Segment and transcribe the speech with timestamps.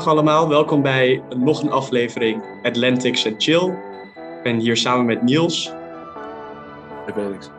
[0.00, 3.68] Dag allemaal, welkom bij nog een aflevering Atlantics and Chill.
[4.14, 5.72] Ik ben hier samen met Niels.
[7.06, 7.50] En Felix.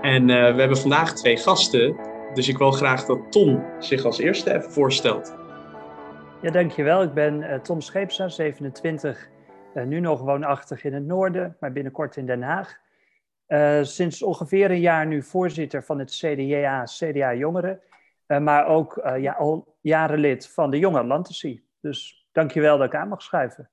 [0.00, 1.96] En uh, we hebben vandaag twee gasten,
[2.34, 5.36] dus ik wil graag dat Tom zich als eerste even voorstelt.
[6.42, 7.02] Ja, dankjewel.
[7.02, 9.28] Ik ben uh, Tom Scheepsa, 27,
[9.74, 12.78] uh, nu nog woonachtig in het noorden, maar binnenkort in Den Haag.
[13.86, 17.80] sinds ongeveer een jaar nu voorzitter van het CDA, CDA Jongeren.
[18.26, 21.62] Uh, maar ook uh, ja, al jaren lid van de Jonge Atlantici.
[21.80, 23.70] Dus dankjewel dat ik aan mag schuiven.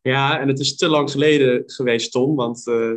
[0.00, 2.92] Ja, en het is te lang geleden geweest, Tom, want uh,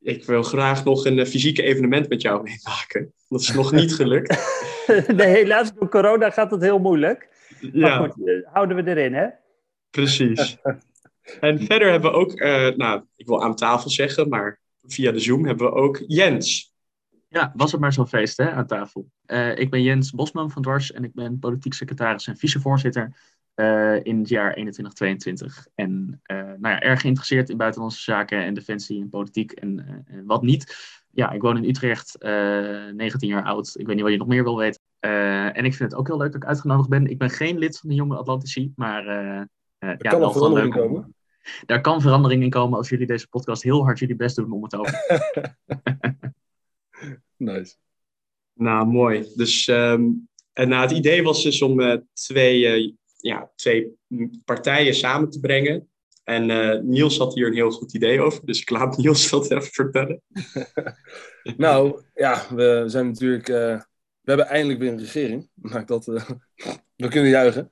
[0.00, 3.12] ik wil graag nog een fysieke evenement met jou meemaken.
[3.28, 4.36] Dat is nog niet gelukt.
[5.16, 7.28] nee, helaas door corona gaat het heel moeilijk.
[7.60, 7.98] Ja.
[7.98, 9.26] Maar goed, houden we erin, hè?
[9.90, 10.56] Precies.
[11.40, 12.38] en verder hebben we ook,
[12.76, 16.73] nou, ik wil aan tafel zeggen, maar via de Zoom hebben we ook Jens.
[17.34, 19.10] Ja, was het maar zo'n feest hè, aan tafel.
[19.26, 23.16] Uh, ik ben Jens Bosman van Dwars en ik ben politiek secretaris en vicevoorzitter
[23.54, 25.66] uh, in het jaar 2122.
[25.74, 30.26] En uh, nou ja, erg geïnteresseerd in buitenlandse zaken en defensie en politiek en, en
[30.26, 30.76] wat niet.
[31.10, 33.74] Ja, ik woon in Utrecht, 19 jaar oud.
[33.78, 34.80] Ik weet niet wat je nog meer wil weten.
[35.54, 37.06] en ik vind het ook heel leuk dat ik uitgenodigd ben.
[37.06, 39.48] Ik ben geen lid van de Jonge Atlantici, maar er
[39.78, 41.14] ja, kan wel verandering komen.
[41.66, 44.62] Daar kan verandering in komen als jullie deze podcast heel hard jullie best doen om
[44.62, 45.04] het over.
[47.36, 47.74] Nice.
[48.52, 49.32] Nou, mooi.
[49.34, 53.92] Dus um, en, nou, het idee was dus om uh, twee, uh, ja, twee
[54.44, 55.88] partijen samen te brengen.
[56.24, 59.50] En uh, Niels had hier een heel goed idee over, dus ik laat Niels dat
[59.50, 60.22] even vertellen.
[61.56, 63.46] nou, ja, we zijn natuurlijk.
[63.46, 63.84] we
[64.24, 65.48] hebben eindelijk weer een regering.
[65.54, 66.04] Maakt dat.
[66.96, 67.70] we kunnen juichen.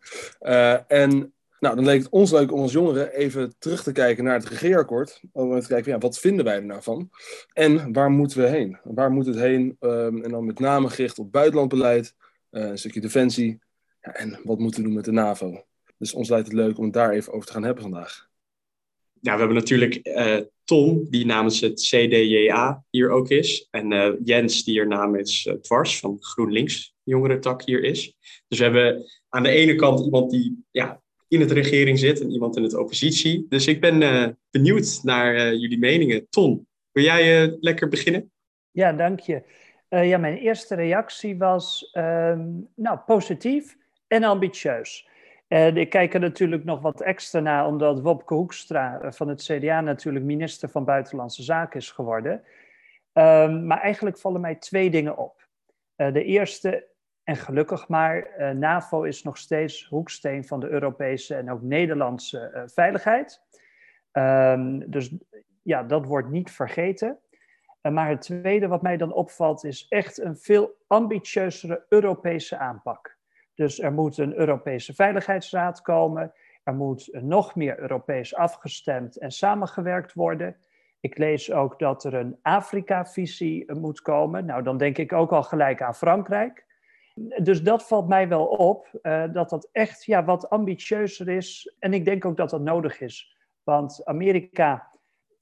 [0.88, 4.34] en nou, dan leek het ons leuk om als jongeren even terug te kijken naar
[4.34, 5.20] het regeerakkoord.
[5.32, 7.10] Om te kijken, ja, wat vinden wij er nou van?
[7.52, 8.78] En waar moeten we heen?
[8.84, 9.76] Waar moet het heen?
[9.80, 12.14] Um, en dan met name gericht op buitenlandbeleid,
[12.50, 13.58] uh, een stukje defensie.
[14.00, 15.64] Ja, en wat moeten we doen met de NAVO?
[15.98, 18.28] Dus ons lijkt het leuk om het daar even over te gaan hebben vandaag.
[19.20, 23.68] Ja, we hebben natuurlijk uh, Tom, die namens het CDJA hier ook is.
[23.70, 28.16] En uh, Jens, die er namens uh, van GroenLinks jongerentak hier is.
[28.48, 31.01] Dus we hebben aan de ene kant iemand die ja,
[31.32, 33.46] in het regering zit en iemand in het oppositie.
[33.48, 36.28] Dus ik ben uh, benieuwd naar uh, jullie meningen.
[36.28, 38.30] Ton, wil jij uh, lekker beginnen?
[38.70, 39.42] Ja, dank je.
[39.88, 43.76] ja, mijn eerste reactie was ehm, nou, positief
[44.06, 45.08] en ambitieus.
[45.48, 49.80] En ik kijk er natuurlijk nog wat extra naar, omdat Wopke Hoekstra van het CDA
[49.80, 52.42] natuurlijk minister van Buitenlandse Zaken is geworden.
[53.12, 55.48] Um, maar eigenlijk vallen mij twee dingen op.
[55.96, 56.86] de eerste,
[57.24, 62.52] en gelukkig maar, uh, NAVO is nog steeds hoeksteen van de Europese en ook Nederlandse
[62.54, 63.42] uh, veiligheid.
[64.12, 65.14] Um, dus
[65.62, 67.18] ja, dat wordt niet vergeten.
[67.82, 73.16] Uh, maar het tweede wat mij dan opvalt is echt een veel ambitieuzere Europese aanpak.
[73.54, 76.32] Dus er moet een Europese Veiligheidsraad komen.
[76.62, 80.56] Er moet nog meer Europees afgestemd en samengewerkt worden.
[81.00, 84.44] Ik lees ook dat er een Afrika-visie moet komen.
[84.44, 86.64] Nou, dan denk ik ook al gelijk aan Frankrijk.
[87.42, 91.74] Dus dat valt mij wel op, uh, dat dat echt ja, wat ambitieuzer is.
[91.78, 93.36] En ik denk ook dat dat nodig is.
[93.62, 94.90] Want Amerika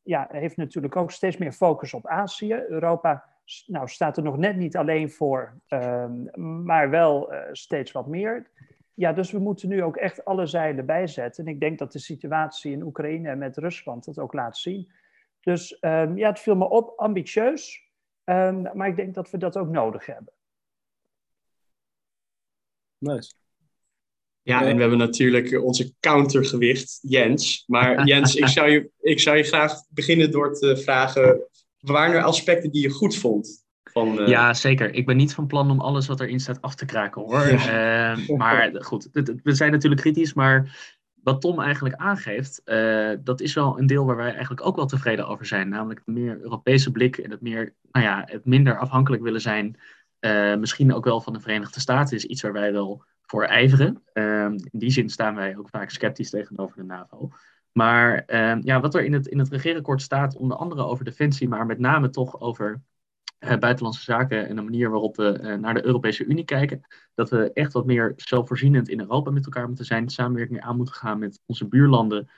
[0.03, 2.55] ja, heeft natuurlijk ook steeds meer focus op Azië.
[2.69, 3.25] Europa
[3.67, 8.51] nou, staat er nog net niet alleen voor, uh, maar wel uh, steeds wat meer.
[8.95, 11.45] Ja, dus we moeten nu ook echt alle zeilen bijzetten.
[11.45, 14.93] En ik denk dat de situatie in Oekraïne en met Rusland dat ook laat zien.
[15.41, 17.89] Dus um, ja, het viel me op, ambitieus.
[18.25, 20.33] Um, maar ik denk dat we dat ook nodig hebben.
[23.00, 23.33] Nice.
[24.43, 27.65] Ja, en we hebben natuurlijk onze countergewicht, Jens.
[27.66, 31.41] Maar Jens, ik zou, je, ik zou je graag beginnen door te vragen...
[31.80, 33.65] waren er aspecten die je goed vond?
[33.84, 34.28] Van, uh...
[34.28, 34.95] Ja, zeker.
[34.95, 37.47] Ik ben niet van plan om alles wat erin staat af te kraken, hoor.
[37.47, 38.16] Ja.
[38.16, 39.09] Uh, maar goed,
[39.42, 40.78] we zijn natuurlijk kritisch, maar
[41.22, 44.86] wat Tom eigenlijk aangeeft, uh, dat is wel een deel waar wij eigenlijk ook wel
[44.86, 45.69] tevreden over zijn.
[45.69, 49.77] Namelijk de meer Europese blik en het, meer, nou ja, het minder afhankelijk willen zijn
[50.21, 54.03] uh, misschien ook wel van de Verenigde Staten is iets waar wij wel voor ijveren.
[54.15, 57.31] Uh, in die zin staan wij ook vaak sceptisch tegenover de NAVO.
[57.72, 61.49] Maar uh, ja, wat er in het, in het regeerakkoord staat, onder andere over defensie,
[61.49, 62.83] maar met name toch over
[63.41, 66.81] uh, buitenlandse zaken en de manier waarop we naar de Europese Unie kijken.
[67.15, 70.95] Dat we echt wat meer zelfvoorzienend in Europa met elkaar moeten zijn, samenwerking aan moeten
[70.95, 72.31] gaan met onze buurlanden.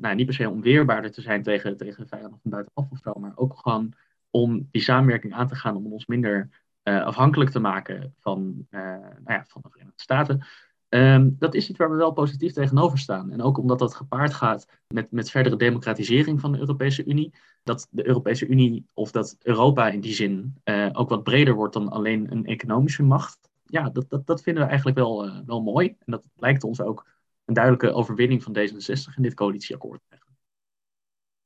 [0.00, 3.12] nou, niet per se om weerbaarder te zijn tegen, tegen vijanden van buitenaf of zo,
[3.12, 3.94] maar ook gewoon
[4.30, 8.80] om die samenwerking aan te gaan om ons minder uh, afhankelijk te maken van, uh,
[8.80, 10.46] nou ja, van de Verenigde Staten.
[10.88, 13.30] Um, dat is iets waar we wel positief tegenover staan.
[13.30, 17.34] En ook omdat dat gepaard gaat met, met verdere democratisering van de Europese Unie.
[17.62, 21.74] Dat de Europese Unie of dat Europa in die zin uh, ook wat breder wordt
[21.74, 23.38] dan alleen een economische macht.
[23.64, 25.88] ja, dat, dat, dat vinden we eigenlijk wel, wel mooi.
[25.88, 27.06] En dat lijkt ons ook
[27.44, 30.00] een duidelijke overwinning van D66 in dit coalitieakkoord.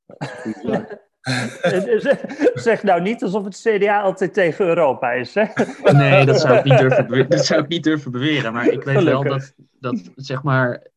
[2.53, 5.33] zeg nou niet alsof het CDA altijd tegen Europa is.
[5.33, 5.45] Hè?
[5.83, 8.53] Nee, dat zou, ik niet durven, dat zou ik niet durven beweren.
[8.53, 10.87] Maar ik weet wel dat, dat, zeg maar,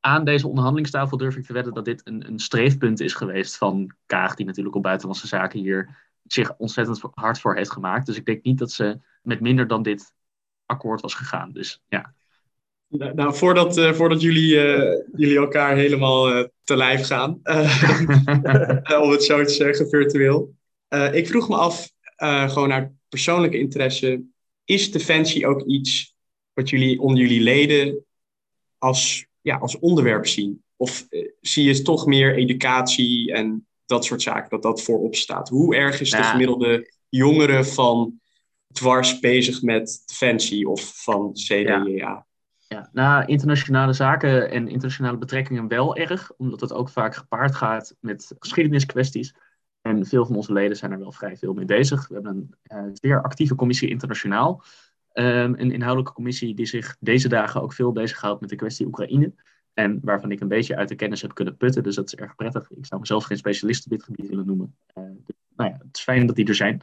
[0.00, 3.94] aan deze onderhandelingstafel durf ik te wedden dat dit een, een streefpunt is geweest van
[4.06, 8.06] Kaag, die natuurlijk op buitenlandse zaken hier zich ontzettend hard voor heeft gemaakt.
[8.06, 10.12] Dus ik denk niet dat ze met minder dan dit
[10.66, 11.52] akkoord was gegaan.
[11.52, 12.14] Dus ja.
[12.90, 17.40] Nou, nou voordat, uh, voordat jullie, uh, jullie elkaar helemaal uh, te lijf gaan,
[19.02, 20.54] om het zo te zeggen, virtueel.
[21.12, 21.90] ik vroeg me af,
[22.46, 24.22] gewoon uit persoonlijke interesse,
[24.64, 26.14] is defensie ook iets
[26.52, 28.04] wat jullie onder jullie leden
[28.78, 30.62] als, ja, als onderwerp zien?
[30.76, 31.06] Of
[31.40, 35.48] zie je toch meer educatie en dat soort zaken, dat dat voorop staat?
[35.48, 38.20] Hoe erg is de gemiddelde jongere van
[38.72, 41.84] dwars bezig met defensie of van CDA?
[41.86, 42.28] Ja.
[42.72, 47.96] Ja, na internationale zaken en internationale betrekkingen wel erg, omdat het ook vaak gepaard gaat
[48.00, 49.34] met geschiedeniskwesties.
[49.80, 52.08] En veel van onze leden zijn er wel vrij veel mee bezig.
[52.08, 54.62] We hebben een uh, zeer actieve commissie internationaal.
[55.12, 59.32] Um, een inhoudelijke commissie die zich deze dagen ook veel bezighoudt met de kwestie Oekraïne.
[59.74, 61.82] En waarvan ik een beetje uit de kennis heb kunnen putten.
[61.82, 62.70] Dus dat is erg prettig.
[62.70, 64.76] Ik zou mezelf geen specialist op dit gebied willen noemen.
[64.94, 66.82] Uh, dus, nou ja, het is fijn dat die er zijn.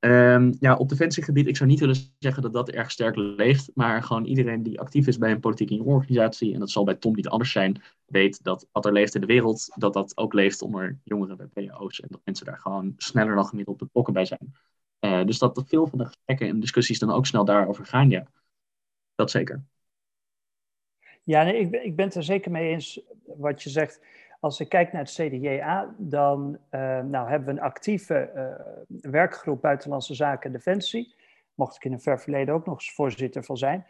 [0.00, 4.02] Um, ja, op defensiegebied, ik zou niet willen zeggen dat dat erg sterk leeft, maar
[4.02, 7.28] gewoon iedereen die actief is bij een politieke organisatie, en dat zal bij Tom niet
[7.28, 10.98] anders zijn, weet dat wat er leeft in de wereld, dat dat ook leeft onder
[11.04, 14.54] jongeren bij PO's en dat mensen daar gewoon sneller dan gemiddeld betrokken bij zijn.
[15.00, 18.26] Uh, dus dat veel van de gesprekken en discussies dan ook snel daarover gaan, ja.
[19.14, 19.64] Dat zeker.
[21.22, 23.00] Ja, nee, ik, ik ben het er zeker mee eens
[23.36, 24.00] wat je zegt.
[24.46, 29.60] Als ik kijk naar het CDJA, dan uh, nou, hebben we een actieve uh, werkgroep
[29.60, 31.14] Buitenlandse Zaken en Defensie.
[31.54, 33.86] Mocht ik in een ver verleden ook nog voorzitter van zijn.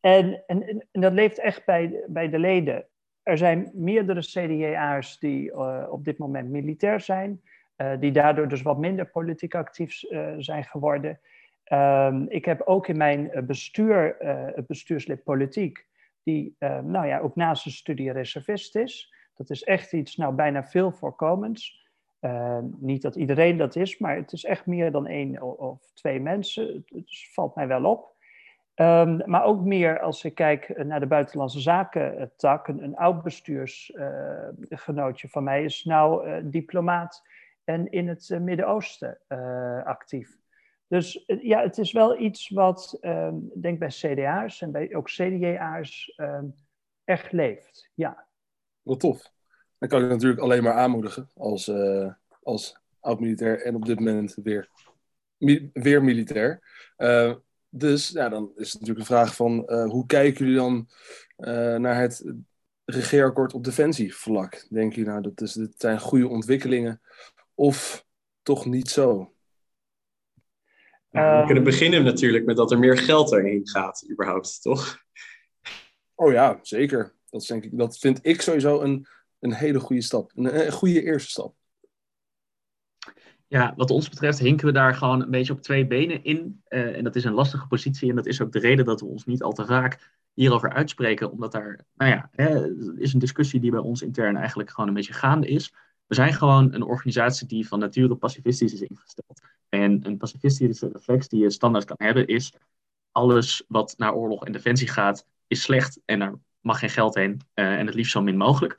[0.00, 2.86] En, en, en dat leeft echt bij, bij de leden.
[3.22, 7.40] Er zijn meerdere CDJA'ers die uh, op dit moment militair zijn,
[7.98, 10.02] die daardoor dus wat minder politiek actief
[10.38, 11.20] zijn geworden.
[11.72, 14.16] Um, ik heb ook in mijn bestuur,
[14.54, 15.86] het bestuurslid politiek,
[16.22, 19.18] die nou ja, ook naast zijn studie reservist is.
[19.40, 21.88] Dat is echt iets, nou, bijna veel voorkomends.
[22.20, 26.20] Uh, niet dat iedereen dat is, maar het is echt meer dan één of twee
[26.20, 26.84] mensen.
[26.86, 28.14] Het, valt mij wel op.
[28.74, 32.68] Um, maar ook meer als ik kijk naar de buitenlandse zaken tak.
[32.68, 37.22] Een, een oud bestuursgenootje uh, van mij is nou uh, diplomaat
[37.64, 39.18] en in het Midden-Oosten
[39.84, 40.38] actief.
[40.86, 46.14] Dus ja, het is wel iets wat, um, denk bij CDA's en bij ook CDJA's
[46.16, 46.54] um,
[47.04, 47.90] echt leeft.
[47.94, 48.28] Ja.
[48.82, 49.32] Wat tof.
[49.78, 52.12] Dan kan ik natuurlijk alleen maar aanmoedigen als, uh,
[52.42, 54.68] als oud-militair en op dit moment weer,
[55.36, 56.60] mi weer militair.
[56.98, 57.34] Uh,
[57.68, 60.88] dus ja, dan is het natuurlijk een vraag van uh, hoe kijken jullie dan
[61.80, 62.32] naar het
[62.84, 64.66] regeerakkoord op defensievlak?
[64.70, 67.00] Denk je nou, dat, is, dat zijn goede ontwikkelingen
[67.54, 68.06] of
[68.42, 69.32] toch niet zo?
[71.10, 74.98] Nou, we kunnen beginnen natuurlijk met dat er meer geld erheen gaat, überhaupt, toch?
[76.14, 77.14] Oh ja, zeker.
[77.30, 79.06] Dat, ik, dat vind ik sowieso een,
[79.38, 80.32] een hele goede stap.
[80.34, 81.54] Een, goede eerste stap.
[83.46, 86.62] Ja, wat ons betreft hinken we daar gewoon een beetje op twee benen in.
[86.68, 88.10] Uh, en dat is een lastige positie.
[88.10, 91.30] En dat is ook de reden dat we ons niet al te vaak hierover uitspreken.
[91.30, 94.94] Omdat daar, nou ja, hè, is een discussie die bij ons intern eigenlijk gewoon een
[94.94, 95.74] beetje gaande is.
[96.06, 99.40] We zijn gewoon een organisatie die van nature pacifistisch is ingesteld.
[99.68, 102.52] En een pacifistische reflex die je standaard kan hebben is...
[103.12, 106.00] alles wat naar oorlog en defensie gaat, is slecht.
[106.04, 108.78] En daar mag geen geld heen uh, en het liefst zo min mogelijk.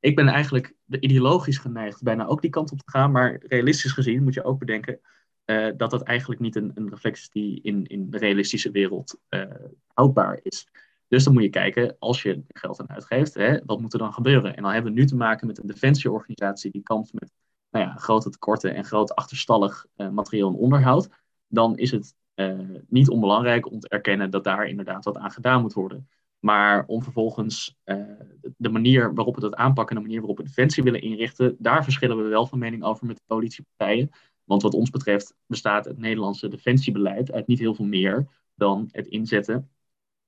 [0.00, 4.22] Ik ben eigenlijk ideologisch geneigd bijna ook die kant op te gaan, maar realistisch gezien
[4.22, 5.00] moet je ook bedenken
[5.50, 9.20] uh, dat dat eigenlijk niet een, een reflex is die in, in de realistische wereld
[9.30, 9.44] uh,
[9.94, 10.68] houdbaar is.
[11.08, 14.12] Dus dan moet je kijken, als je geld aan uitgeeft, hè, wat moet er dan
[14.12, 14.56] gebeuren?
[14.56, 17.32] En dan hebben we nu te maken met een defensieorganisatie die kampt met
[17.70, 21.08] nou ja, grote tekorten en groot achterstallig uh, materieel en onderhoud.
[21.48, 22.16] Dan is het
[22.88, 26.08] niet onbelangrijk om te erkennen dat daar inderdaad wat aan gedaan moet worden.
[26.38, 27.96] Maar om vervolgens uh,
[28.56, 31.84] de manier waarop we dat aanpakken en de manier waarop we defensie willen inrichten, daar
[31.84, 34.10] verschillen we wel van mening over met de coalitiepartijen.
[34.44, 39.06] Want wat ons betreft bestaat het Nederlandse defensiebeleid uit niet heel veel meer dan het
[39.06, 39.70] inzetten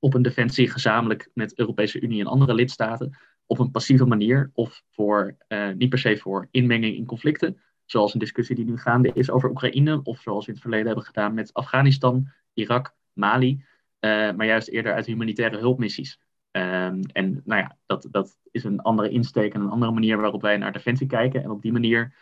[0.00, 4.82] op een defensie gezamenlijk met Europese Unie en andere lidstaten op een passieve manier of
[4.90, 9.10] voor, uh, niet per se voor inmenging in conflicten, zoals een discussie die nu gaande
[9.14, 13.64] is over Oekraïne of zoals we in het verleden hebben gedaan met Afghanistan, Irak, Mali.
[14.00, 16.20] Uh, maar juist eerder uit humanitaire hulpmissies.
[16.52, 20.42] Um, en nou ja, dat, dat is een andere insteek en een andere manier waarop
[20.42, 21.42] wij naar defensie kijken.
[21.42, 22.14] En op die manier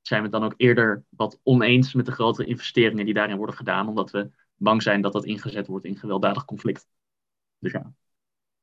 [0.00, 3.88] zijn we dan ook eerder wat oneens met de grotere investeringen die daarin worden gedaan,
[3.88, 6.86] omdat we bang zijn dat dat ingezet wordt in gewelddadig conflict.
[7.58, 7.92] Dus ja.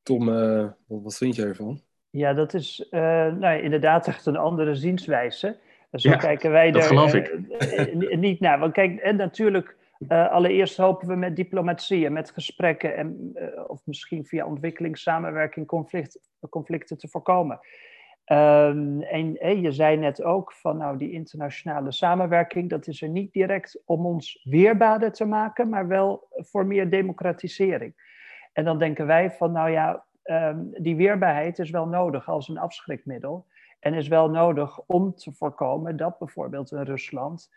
[0.04, 1.82] Tom, uh, wat vind jij ervan?
[2.10, 3.00] Ja, dat is uh,
[3.34, 5.60] nou, inderdaad echt een andere zienswijze.
[5.92, 7.28] Zo kijken wij er geloof ik.
[7.28, 8.60] Uh, niet naar.
[8.60, 13.34] Want kijk, en natuurlijk, allereerst hopen we met diplomatie en met gesprekken, en,
[13.68, 17.60] of misschien via ontwikkelingssamenwerking, conflict, conflicten te voorkomen.
[18.26, 23.34] Um, en je zei net ook van nou die internationale samenwerking, dat is er niet
[23.34, 27.94] direct om ons weerbaarder te maken, maar wel voor meer democratisering.
[28.54, 32.58] En dan denken wij van nou ja, um, die weerbaarheid is wel nodig als een
[32.58, 33.46] afschrikmiddel.
[33.80, 37.50] En is wel nodig om te voorkomen dat bijvoorbeeld een Rusland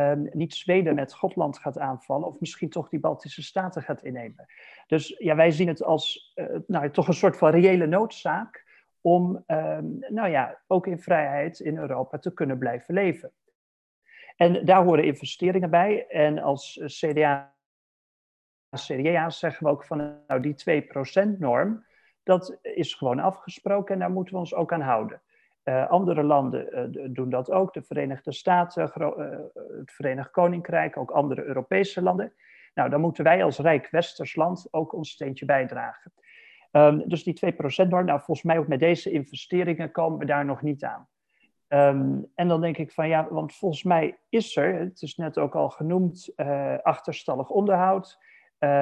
[0.00, 4.46] um, niet Zweden met Schotland gaat aanvallen, of misschien toch die Baltische Staten gaat innemen.
[4.86, 8.64] Dus ja, wij zien het als uh, nou, toch een soort van reële noodzaak
[9.00, 13.32] om um, nou ja, ook in vrijheid in Europa te kunnen blijven leven.
[14.36, 16.06] En daar horen investeringen bij.
[16.06, 17.54] En als CDA,
[18.76, 21.84] CDA zeggen we ook van nou, die 2%-norm,
[22.22, 25.22] dat is gewoon afgesproken en daar moeten we ons ook aan houden.
[25.70, 29.10] Uh, andere landen uh, doen dat ook, de Verenigde Staten, uh,
[29.78, 32.32] het Verenigd Koninkrijk, ook andere Europese landen.
[32.74, 36.12] Nou, dan moeten wij als rijk westers land ook ons steentje bijdragen.
[36.72, 40.62] Um, dus die 2%-norm, nou volgens mij ook met deze investeringen komen we daar nog
[40.62, 41.08] niet aan.
[41.68, 45.38] Um, en dan denk ik van ja, want volgens mij is er, het is net
[45.38, 46.32] ook al genoemd,
[46.82, 48.18] achterstallig onderhoud.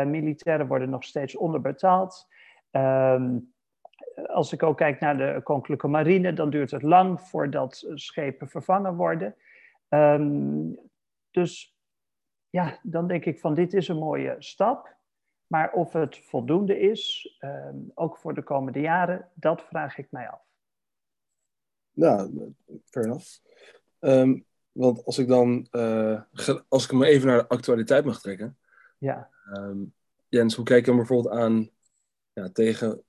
[0.07, 2.28] Militairen worden nog steeds onderbetaald.
[2.71, 3.52] Um,
[4.26, 8.94] als ik ook kijk naar de koninklijke marine, dan duurt het lang voordat schepen vervangen
[8.94, 9.34] worden.
[11.30, 11.76] dus
[12.50, 14.96] ja, dan denk ik van dit is een mooie stap.
[15.46, 20.28] Maar of het voldoende is, um, ook voor de komende jaren, dat vraag ik mij
[20.28, 20.40] af.
[21.92, 22.30] Nou,
[22.84, 23.38] fair enough.
[24.00, 26.20] Um, want als ik dan, uh,
[26.68, 28.58] als ik me even naar de actualiteit mag trekken.
[28.98, 29.30] Ja.
[30.28, 31.70] Jens, hoe kijk je bijvoorbeeld aan
[32.32, 33.02] ja, tegen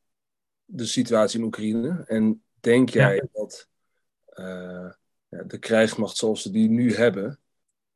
[0.69, 2.03] de situatie in Oekraïne?
[2.05, 3.27] En denk jij ja.
[3.31, 3.67] dat
[4.35, 4.91] uh,
[5.27, 7.39] ja, de krijgsmacht zoals ze die nu hebben,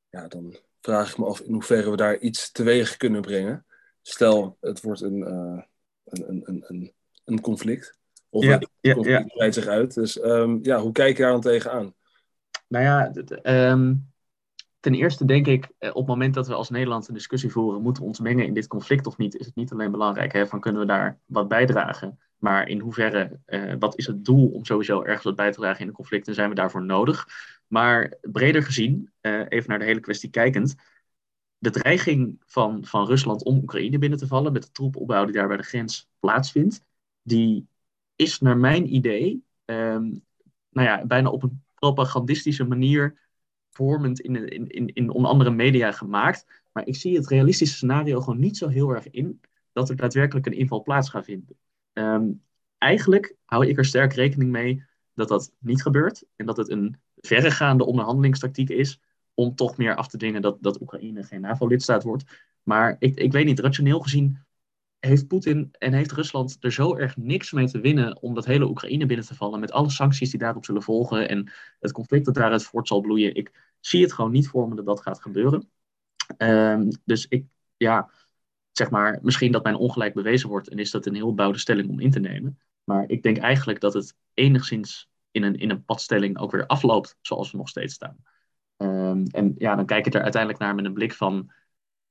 [0.09, 3.65] ja, dan vraag ik me af in hoeverre we daar iets teweeg kunnen brengen
[4.03, 5.61] stel het wordt een, uh,
[6.05, 6.93] een, een, een,
[7.25, 7.97] een conflict.
[8.29, 9.93] Of ja, een conflict ja, breidt zich uit.
[9.93, 11.93] Dus um, ja, hoe kijk je daar dan tegenaan?
[12.67, 13.11] Nou ja,
[13.71, 14.12] um,
[14.83, 17.81] ten eerste denk ik, eh, op het moment dat we als Nederland een discussie voeren,
[17.81, 20.47] moeten we ons mengen in dit conflict of niet, is het niet alleen belangrijk hè,
[20.47, 24.65] van kunnen we daar wat bijdragen, maar in hoeverre, uh, wat is het doel om
[24.65, 27.27] sowieso ergens wat bij te dragen in een conflict en zijn we daarvoor nodig?
[27.67, 30.75] Maar breder gezien, uh, even naar de hele kwestie kijkend,
[31.57, 35.47] de dreiging van, van Rusland om Oekraïne binnen te vallen, met de troepenopbouw die daar
[35.47, 36.83] bij de grens plaatsvindt,
[37.21, 37.67] die
[38.15, 40.23] is naar mijn idee um,
[40.69, 43.22] nou ja, bijna op een propagandistische manier
[43.73, 46.45] vormend in, in, in, in onder andere media gemaakt.
[46.71, 50.45] Maar ik zie het realistische scenario gewoon niet zo heel erg in dat er daadwerkelijk
[50.45, 51.57] een inval plaats gaat vinden.
[51.93, 52.41] Um,
[52.77, 56.95] eigenlijk hou ik er sterk rekening mee dat dat niet gebeurt en dat het een
[57.15, 58.99] verregaande onderhandelingstactiek is
[59.33, 62.23] om toch meer af te dwingen dat, dat Oekraïne geen NAVO-lidstaat wordt.
[62.63, 64.37] Maar ik, ik weet niet, rationeel gezien
[65.07, 68.67] heeft Poetin en heeft Rusland er zo erg niks mee te winnen om dat hele
[68.67, 72.33] Oekraïne binnen te vallen met alle sancties die daarop zullen volgen en het conflict dat
[72.33, 73.35] daaruit voort zal bloeien.
[73.35, 75.69] Ik zie het gewoon niet voor me dat dat gaat gebeuren.
[76.37, 77.45] Um, dus ik,
[77.77, 78.09] ja,
[78.71, 81.89] zeg maar, misschien dat mijn ongelijk bewezen wordt en is dat een heel bouwde stelling
[81.89, 82.59] om in te nemen.
[82.83, 87.17] Maar ik denk eigenlijk dat het enigszins in een, in een padstelling ook weer afloopt
[87.21, 88.17] zoals we nog steeds staan.
[88.77, 91.51] Um, en ja, dan kijk ik er uiteindelijk naar met een blik van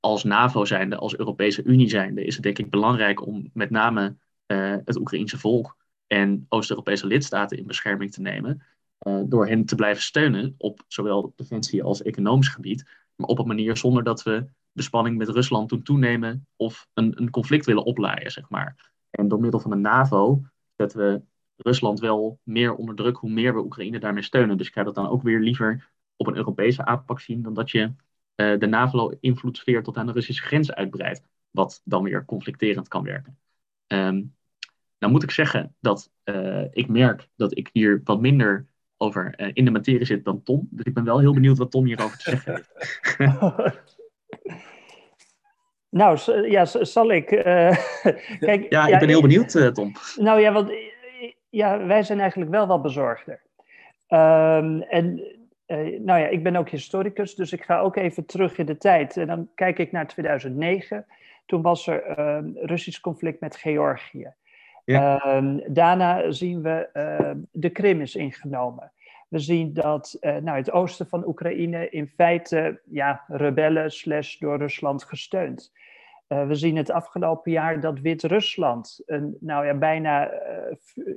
[0.03, 4.15] als NAVO zijnde, als Europese Unie zijnde, is het denk ik belangrijk om met name
[4.47, 8.63] uh, het Oekraïense volk en Oost-Europese lidstaten in bescherming te nemen.
[9.07, 12.89] Uh, door hen te blijven steunen op zowel defensie als economisch gebied.
[13.15, 17.21] Maar op een manier zonder dat we de spanning met Rusland doen toenemen of een,
[17.21, 18.91] een conflict willen oplaaien, zeg maar.
[19.09, 20.41] En door middel van de NAVO
[20.75, 21.21] zetten we
[21.55, 24.57] Rusland wel meer onder druk hoe meer we Oekraïne daarmee steunen.
[24.57, 27.71] Dus ik ga dat dan ook weer liever op een Europese aanpak zien dan dat
[27.71, 27.93] je
[28.35, 31.21] uh, de NAVO-invloedssfeer tot aan de Russische grens uitbreidt,
[31.51, 33.37] wat dan weer conflicterend kan werken.
[33.87, 34.35] Um,
[34.99, 39.49] nou moet ik zeggen dat uh, ik merk dat ik hier wat minder over uh,
[39.53, 40.67] in de materie zit dan Tom.
[40.71, 42.71] Dus ik ben wel heel benieuwd wat Tom hierover te zeggen heeft.
[45.89, 47.27] nou, ja, zal ik.
[48.39, 49.91] kijk, ja, ik ben heel benieuwd, Tom.
[50.17, 50.71] Nou ja, want
[51.49, 53.41] ja, wij zijn eigenlijk wel wat bezorgder.
[54.07, 55.23] Um, en
[55.73, 58.77] uh, nou ja, ik ben ook historicus, dus ik ga ook even terug in de
[58.77, 59.17] tijd.
[59.17, 61.05] En dan kijk ik naar 2009.
[61.45, 64.33] Toen was er een uh, Russisch conflict met Georgië.
[64.85, 65.25] Ja.
[65.41, 68.91] Uh, daarna zien we ehm, de Krim is ingenomen.
[69.27, 74.57] We zien dat uh, nou, het oosten van Oekraïne in feite ja, rebellen slash door
[74.57, 75.73] Rusland gesteund.
[76.27, 80.31] Uh, we zien het afgelopen jaar dat Wit-Rusland een nou ja, bijna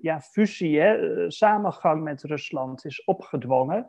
[0.02, 3.86] ja, fusie, hè, samengang met Rusland is opgedwongen.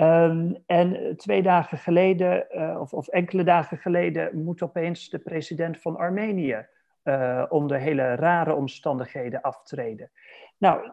[0.00, 2.46] Um, en twee dagen geleden,
[2.80, 6.66] of, of, enkele dagen geleden, moet opeens de president van Armenië
[7.48, 10.10] onder hele rare omstandigheden aftreden.
[10.58, 10.90] Nou,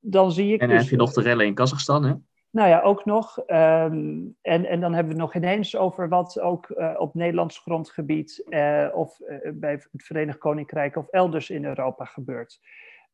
[0.00, 0.60] dan zie ik.
[0.60, 2.14] En dan dus, heb je nog de rellen in Kazachstan, hè?
[2.50, 3.38] Nou ja, ook nog.
[3.38, 7.58] Um, en, en dan hebben we het nog ineens over wat ook uh, op Nederlands
[7.58, 8.44] grondgebied
[8.92, 9.18] of
[9.54, 12.60] bij het Verenigd Koninkrijk of elders in Europa gebeurt.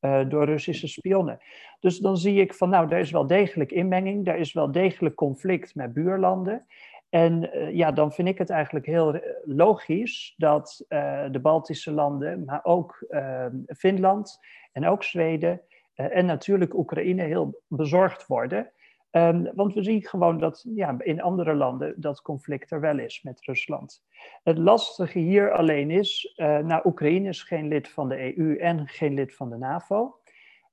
[0.00, 1.38] Door Russische spionnen.
[1.80, 5.14] Dus dan zie ik van, nou, er is wel degelijk inmenging, er is wel degelijk
[5.14, 6.66] conflict met buurlanden.
[7.08, 10.84] En ja, dan vind ik het eigenlijk heel logisch dat
[11.30, 14.38] de Baltische landen, maar ook ehm, Finland
[14.72, 15.60] en ook Zweden
[15.94, 18.70] en natuurlijk Oekraïne heel bezorgd worden.
[19.10, 23.22] Um, want we zien gewoon dat ja, in andere landen dat conflict er wel is
[23.22, 24.04] met Rusland.
[24.42, 29.14] Het lastige hier alleen is, uh, Oekraïne is geen lid van de EU en geen
[29.14, 30.20] lid van de NAVO.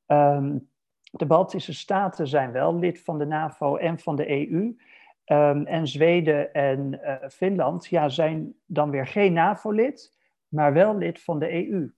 [0.08, 0.72] Um,
[1.12, 4.76] de Baltische Staten zijn wel lid van de NAVO en van de EU.
[5.24, 11.22] Ehm, en Zweden en uh, Finland ja, zijn dan weer geen NAVO-lid, maar wel lid
[11.22, 11.94] van de EU.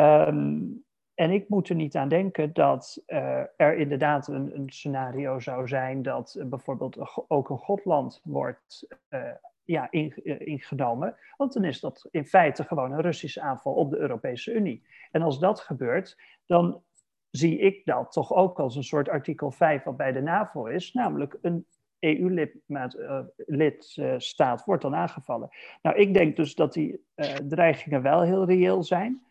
[0.00, 0.84] Um,
[1.20, 6.02] en ik moet er niet aan denken dat uh, er inderdaad een, scenario zou zijn
[6.02, 6.98] dat uh, bijvoorbeeld
[7.28, 9.20] ook een godland wordt uh,
[9.64, 11.16] ja, in, ingenomen.
[11.36, 14.82] Want dan is dat in feite gewoon een Russische aanval op de Europese Unie.
[15.10, 16.82] En als dat gebeurt, dan
[17.30, 20.92] zie ik dat toch ook als een soort artikel 5 wat bij de NAVO is,
[20.92, 21.66] namelijk een
[21.98, 25.48] EU-lidstaat wordt dan aangevallen.
[25.82, 27.04] Nou, ik denk dus dat die
[27.48, 29.22] dreigingen wel heel reëel zijn.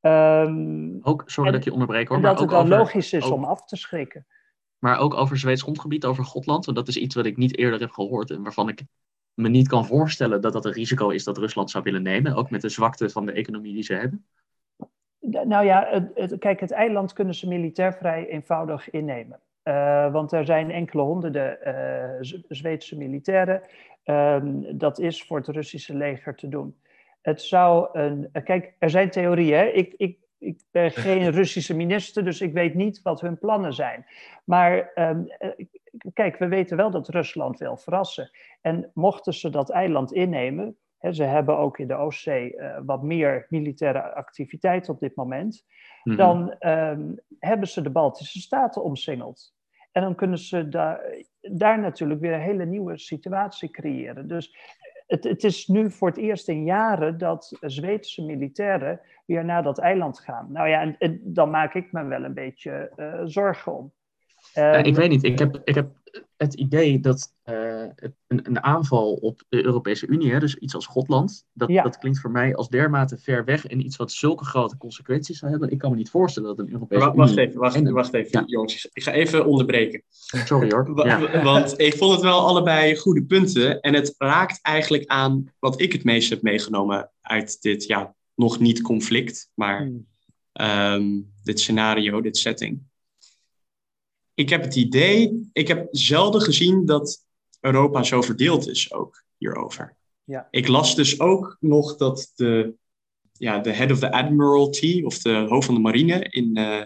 [0.00, 2.20] Um, ook, sorry dat ik je onderbreek hoor.
[2.20, 4.26] Maar dat het ook wel logisch is om af te schrikken.
[4.78, 6.64] Maar ook over Zweeds grondgebied, over Gotland.
[6.64, 8.30] Want dat is iets wat ik niet eerder heb gehoord.
[8.30, 8.82] En waarvan ik
[9.34, 12.34] me niet kan voorstellen dat dat een risico is dat Rusland zou willen nemen.
[12.34, 14.26] Ook met de zwakte van de economie die ze hebben.
[15.20, 19.40] Nou ja, het, het, kijk, het eiland kunnen ze militair vrij eenvoudig innemen.
[19.64, 21.58] Uh, want er zijn enkele honderden
[22.22, 23.62] uh, Zweedse militairen.
[24.04, 24.36] Uh,
[24.72, 26.76] dat is voor het Russische leger te doen.
[27.28, 28.30] Het zou een.
[28.44, 29.76] Kijk, er zijn theorieën.
[29.76, 34.06] Ik, ik, ik ben geen Russische minister, dus ik weet niet wat hun plannen zijn.
[34.44, 35.26] Maar um,
[36.12, 38.30] kijk, we weten wel dat Rusland wil verrassen.
[38.60, 43.02] En mochten ze dat eiland innemen, hè, ze hebben ook in de Oostzee uh, wat
[43.02, 45.64] meer militaire activiteit op dit moment,
[46.02, 46.16] mm -hmm.
[46.16, 49.56] dan um, hebben ze de Baltische Staten omsingeld.
[49.92, 51.00] En dan kunnen ze daar,
[51.40, 54.28] daar natuurlijk weer een hele nieuwe situatie creëren.
[54.28, 54.56] Dus
[55.08, 59.78] het, het, is nu voor het eerst in jaren dat Zweedse militairen weer naar dat
[59.78, 60.52] eiland gaan.
[60.52, 63.92] Nou ja, en, en dan maak ik me wel een beetje uh, zorgen om.
[64.54, 65.88] Um, ik weet niet, ik heb, ik heb
[66.36, 67.82] het idee dat uh,
[68.26, 71.82] een, een, aanval op de Europese Unie, hè, dus iets als Schotland, dat, ja.
[71.82, 75.50] dat klinkt voor mij als dermate ver weg en iets wat zulke grote consequenties zou
[75.50, 75.70] hebben.
[75.70, 77.26] Ik kan me niet voorstellen dat een Europese wacht, Unie...
[77.26, 78.42] Wacht even, wacht, en, wacht even ja.
[78.46, 78.88] jongens.
[78.92, 80.02] Ik ga even onderbreken.
[80.08, 80.86] Sorry hoor.
[81.06, 81.42] Ja.
[81.42, 85.92] Want ik vond het wel allebei goede punten en het raakt eigenlijk aan wat ik
[85.92, 90.06] het meest heb meegenomen uit dit, ja, nog niet conflict, maar hmm.
[90.52, 92.86] um, dit scenario, dit setting
[94.38, 97.24] ik heb het idee, ik heb zelden gezien dat
[97.60, 99.96] Europa zo verdeeld is ook hierover.
[100.24, 100.48] Ja.
[100.50, 102.74] Ik las dus ook nog dat de,
[103.32, 106.82] ja, de head of the admiralty, of de hoofd van de marine in uh,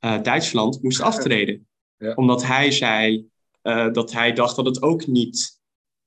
[0.00, 1.68] uh, Duitsland, moest aftreden.
[1.96, 2.14] Ja.
[2.14, 3.28] Omdat hij zei
[3.62, 5.60] uh, dat hij dacht dat het ook niet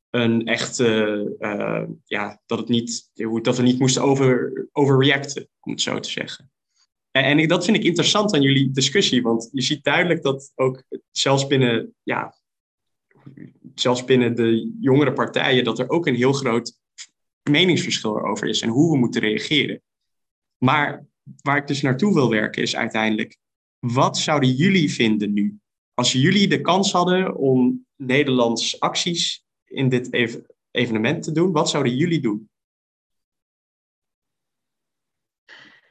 [0.10, 3.10] een echte, ja, dat het niet,
[3.41, 6.52] dat we niet moesten over, overreacten, om het zo te zeggen.
[7.13, 10.84] En ik, dat vind ik interessant aan jullie discussie, want je ziet duidelijk dat ook
[11.12, 12.36] zelfs binnen, ja,
[13.76, 16.80] zelfs binnen de jongere partijen, dat er ook een heel groot
[17.49, 19.82] meningsverschil erover is en hoe we moeten reageren.
[20.58, 21.06] Maar
[21.41, 23.38] waar ik dus naartoe wil werken is uiteindelijk,
[23.80, 25.58] wat zouden jullie vinden nu?
[25.93, 31.69] Als jullie de kans hadden om Nederlands acties in dit even, evenement te doen, wat
[31.69, 32.49] zouden jullie doen?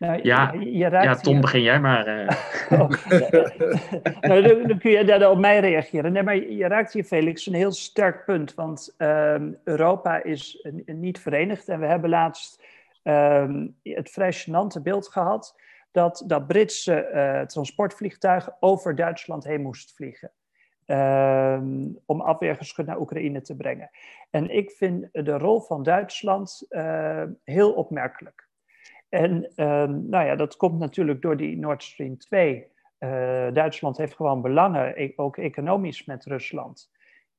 [0.03, 1.43] Nou, ja, je raakt ja, Tom, hier...
[1.43, 2.09] begin jij maar.
[2.09, 2.29] Uh...
[2.81, 2.91] oh,
[4.21, 6.13] nou, dan, dan, kun je daar op mij reageren.
[6.13, 8.55] Nee, maar je raakt hier, Felix, een heel sterk punt.
[8.55, 11.69] Want um, Europa is niet verenigd.
[11.69, 12.63] En we hebben laatst
[13.03, 15.57] um, het vrij gênante beeld gehad...
[15.91, 20.31] dat dat Britse uh, transportvliegtuig over Duitsland heen moest vliegen.
[20.87, 23.91] Um, om afweergeschut naar Oekraïne te brengen.
[24.31, 28.51] En ik vind de rol van Duitsland uh, heel opmerkelijk.
[29.13, 32.71] En um, nou ja, dat komt natuurlijk door die Nord Stream 2
[33.53, 36.91] Duitsland heeft gewoon belangen, e-, ook economisch met Rusland.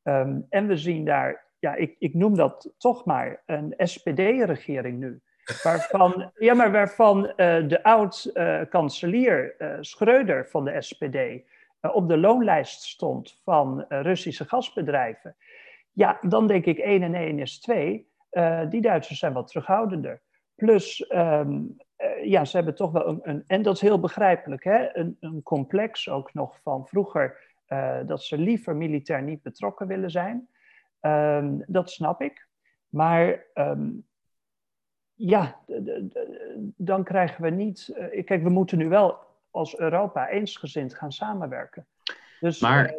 [0.04, 5.22] Ehm, en we zien daar, ja, ik, ik noem dat toch maar een SPD-regering nu.
[5.64, 7.34] Waarvan, ja, maar waarvan uh,
[7.68, 11.18] de oud-kanselier uh, Schreuder van de SPD
[11.82, 15.36] op de loonlijst stond van Russische gasbedrijven.
[15.92, 18.08] Ja, dan denk ik 1 en 1 is 2.
[18.70, 20.22] die Duitsers zijn wat terughoudender.
[20.56, 21.76] Plus, um,
[22.24, 25.44] ja, ze hebben toch wel een, een, en dat is heel begrijpelijk, hè, een, een
[25.44, 30.48] complex ook nog van vroeger, uh, dat ze liever militair niet betrokken willen zijn.
[31.02, 32.48] Um, dat snap ik.
[32.90, 34.08] Maar um,
[35.14, 35.60] ja,
[36.76, 37.94] dan krijgen we niet.
[37.96, 39.18] Uh, kijk, we moeten nu wel
[39.52, 41.88] als Europa eensgezind gaan samenwerken.
[42.40, 42.96] Dus, maar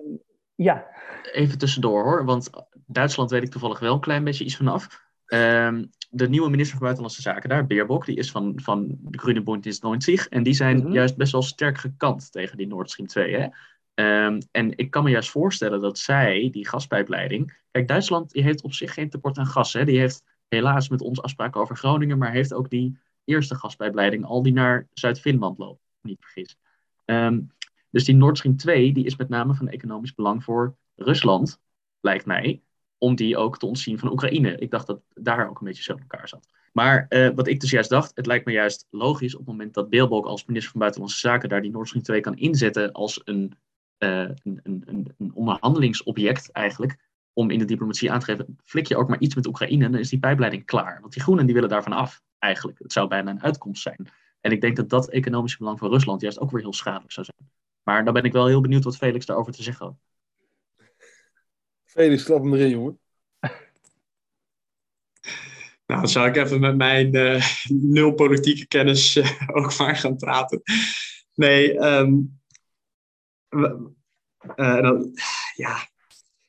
[0.55, 0.87] ja.
[1.33, 2.51] Even tussendoor hoor, want
[2.87, 5.03] Duitsland weet ik toevallig wel een klein beetje iets vanaf.
[5.35, 9.43] Um, de nieuwe minister van Buitenlandse Zaken daar, Beerbok, die is van, van de Groene
[9.43, 10.29] Bond is 90.
[10.29, 10.93] En die zijn mhm.
[10.93, 13.35] juist best wel sterk gekant tegen die Nord Stream 2.
[13.35, 13.45] Hè?
[14.27, 17.59] Um, en ik kan me juist voorstellen dat zij, die gaspijpleiding.
[17.71, 19.73] Kijk, Duitsland die heeft op zich geen tekort aan gas.
[19.73, 19.85] Hè?
[19.85, 24.43] Die heeft helaas met ons afspraken over Groningen, maar heeft ook die eerste gaspijpleiding al
[24.43, 25.83] die naar Zuid-Finland loopt.
[26.01, 26.57] Niet vergis.
[27.05, 27.51] Um,
[27.91, 31.61] dus die Nord Stream 2 die is met name van economisch belang voor Rusland,
[32.01, 32.63] lijkt mij
[33.05, 34.57] om die ook te ontzien van Oekraïne.
[34.59, 36.49] Ik dacht dat daar ook een beetje zo in elkaar zat.
[36.73, 39.75] Maar uh, wat ik dus juist dacht, het lijkt me juist logisch op het moment
[39.75, 43.21] dat Beelbok als minister van Buitenlandse Zaken daar die Nord Stream 2 kan inzetten als
[43.25, 43.53] een,
[43.99, 46.99] uh, een, een, een, onderhandelingsobject eigenlijk,
[47.33, 50.01] om in de diplomatie aan te geven, flik je ook maar iets met Oekraïne, dan
[50.01, 51.01] is die pijpleiding klaar.
[51.01, 52.79] Want die groenen die willen daarvan af, eigenlijk.
[52.79, 54.09] Het zou bijna een uitkomst zijn.
[54.41, 57.27] En ik denk dat dat economische belang voor Rusland juist ook weer heel schadelijk zou
[57.27, 57.51] zijn.
[57.83, 59.97] Maar dan ben ik wel heel benieuwd wat Felix daarover te zeggen had.
[61.95, 62.99] Felix, klap hem erin, jongen.
[65.87, 70.17] Nou, dan zou ik even met mijn uh, nul politieke kennis uh, ook maar gaan
[70.17, 70.63] praten.
[71.35, 72.41] Nee, um,
[73.51, 73.73] uh,
[74.57, 75.11] dan,
[75.55, 75.77] ja.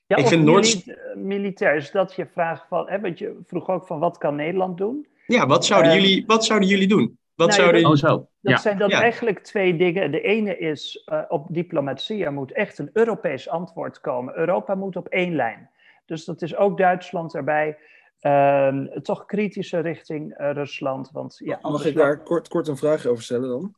[0.05, 0.15] ja.
[0.15, 0.83] ik vind Noord...
[1.15, 4.77] militair, is dat je vraag van, hè, want je vroeg ook van wat kan Nederland
[4.77, 5.07] doen?
[5.27, 7.19] Ja, wat zouden, ehm, jullie, wat zouden jullie doen?
[7.35, 7.81] Wat nou, zouden...
[7.81, 8.29] dat, oh, zo.
[8.41, 10.11] dat zijn dan eigenlijk twee dingen.
[10.11, 14.37] De ene is uh, op diplomatie, er moet echt een Europees antwoord komen.
[14.37, 15.69] Europa moet op één lijn.
[16.05, 17.77] Dus dat is ook Duitsland erbij.
[18.21, 21.11] Uh, toch kritische richting uh, Rusland.
[21.11, 23.75] Want, ja, Mag ik daar kort, kort een vraag over stellen dan?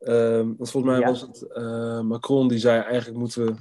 [0.00, 1.06] Uh, want volgens mij ja.
[1.06, 3.54] was het eh, Macron die zei eigenlijk moeten we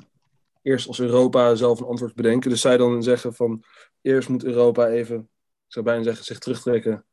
[0.62, 2.50] eerst als Europa zelf een antwoord bedenken.
[2.50, 3.64] Dus zij dan zeggen van
[4.02, 5.24] eerst moet Europa even, ik
[5.68, 7.06] zou bijna zeggen, zich terugtrekken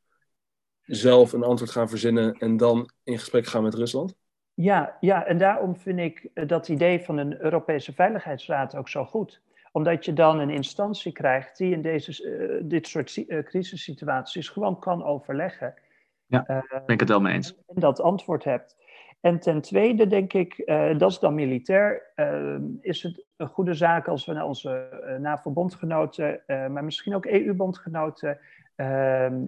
[0.86, 4.14] zelf een antwoord gaan verzinnen en dan in gesprek gaan met Rusland?
[4.54, 9.04] Ja, ja, en daarom vind ik eh, dat idee van een Europese Veiligheidsraad ook zo
[9.04, 9.40] goed.
[9.72, 14.78] Omdat je dan een instantie krijgt die in deze, uh, dit soort uh, crisissituaties gewoon
[14.78, 15.74] kan overleggen.
[16.26, 17.54] Ja, uh, ben ik het wel mee eens.
[17.66, 18.76] En dat antwoord hebt.
[19.20, 20.62] En ten tweede denk ik,
[20.98, 22.12] dat is dan militair,
[22.80, 28.38] is het een goede zaak als we naar onze NAVO-bondgenoten, maar misschien ook EU-bondgenoten,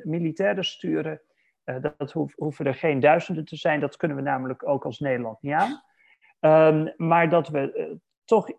[0.05, 1.21] militairen sturen
[1.65, 5.43] uh, dat hoeven er geen duizenden te zijn, dat kunnen we namelijk ook als Nederland
[5.43, 5.83] niet aan.
[6.75, 8.55] Um, maar dat we uh, toch uh,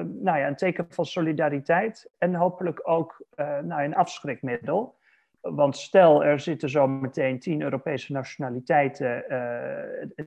[0.00, 4.98] nou ja, een teken van solidariteit en hopelijk ook nou, een afschrikmiddel.
[5.40, 9.24] Want stel, er zitten zo meteen tien Europese nationaliteiten,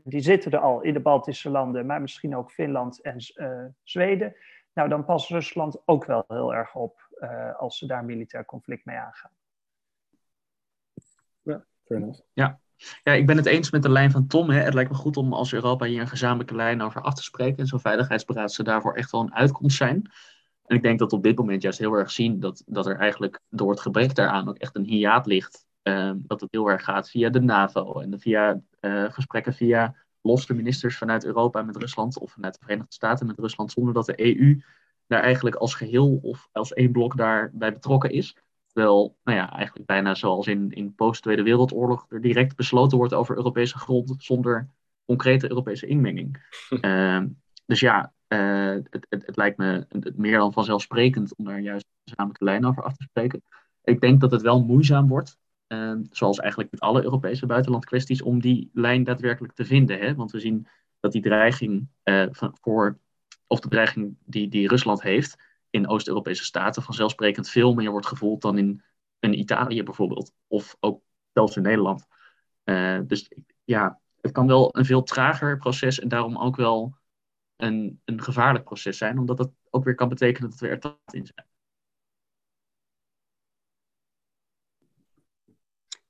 [0.03, 3.15] die zitten er al in de Baltische landen, maar misschien ook Finland en
[3.83, 4.35] Zweden.
[4.73, 7.01] Nou, dan past Rusland ook wel heel erg op
[7.57, 9.31] als ze daar militair conflict mee aangaan.
[12.33, 12.59] Ja.
[13.03, 14.49] ja, ik ben het eens met de lijn van Tom.
[14.49, 14.59] Hè.
[14.59, 17.57] Het lijkt me goed om als Europa hier een gezamenlijke lijn over af te spreken.
[17.57, 20.11] En zo'n veiligheidsberaad ze daarvoor echt wel een uitkomst zijn.
[20.65, 23.39] En ik denk dat op dit moment juist heel erg zien dat, dat er eigenlijk
[23.49, 25.65] door het gebrek daaraan ook echt een hiaat ligt.
[25.83, 30.53] Uh, dat het heel erg gaat via de NAVO en via uh, gesprekken via losse
[30.53, 34.37] ministers vanuit Europa met Rusland of vanuit de Verenigde Staten met Rusland, zonder dat de
[34.37, 34.61] EU
[35.07, 38.37] daar eigenlijk als geheel of als één blok daarbij betrokken is.
[38.73, 43.35] Terwijl, nou ja, eigenlijk bijna zoals in, in post-Tweede Wereldoorlog er direct besloten wordt over
[43.35, 44.69] Europese grond zonder
[45.05, 46.43] concrete Europese inmenging.
[46.69, 47.21] uh,
[47.65, 52.01] dus ja, uh, het, het, het, lijkt me meer dan vanzelfsprekend om daar juist een
[52.03, 53.41] gezamenlijke lijn over af te spreken.
[53.83, 58.41] Ik denk dat het wel moeizaam wordt, uh, zoals eigenlijk met alle Europese buitenlandkwesties, om
[58.41, 59.99] die lijn daadwerkelijk te vinden.
[59.99, 60.15] Hè?
[60.15, 60.67] Want we zien
[60.99, 62.99] dat die dreiging uh, van, voor,
[63.47, 65.37] of de dreiging die, die Rusland heeft,
[65.73, 68.83] in Oost-Europese staten vanzelfsprekend veel meer wordt gevoeld dan in,
[69.19, 70.33] in Italië bijvoorbeeld.
[70.47, 72.05] Of ook zelfs in Nederland.
[72.63, 73.31] Uh, dus
[73.63, 76.97] ja, het kan wel een veel trager proces en daarom ook wel
[77.55, 80.97] een, een gevaarlijk proces zijn, omdat dat ook weer kan betekenen dat we er te
[81.11, 81.47] in zijn.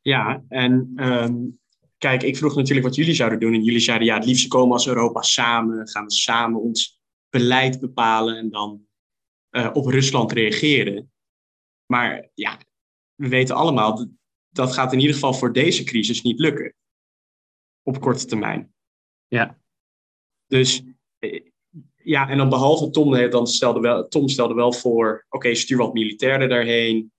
[0.02, 1.60] Ja, en um,
[1.98, 3.54] kijk, ik vroeg natuurlijk wat jullie zouden doen.
[3.54, 5.88] En jullie zeiden, ja, het liefst komen als Europa samen.
[5.88, 8.88] Gaan we samen ons beleid bepalen en dan
[9.56, 11.12] uh, op Rusland reageren.
[11.86, 12.60] Maar ja,
[13.16, 14.10] we weten allemaal, dat,
[14.50, 16.74] dat gaat in ieder geval voor deze crisis niet lukken.
[17.84, 18.74] Op korte termijn.
[19.28, 19.60] Ja.
[20.48, 20.84] Dus
[21.20, 21.46] eh,
[21.96, 25.94] ja, en dan behalve Tom, dan stelde wel, Tom stelde wel voor, oké, stuur wat
[25.94, 27.12] militairen daarheen.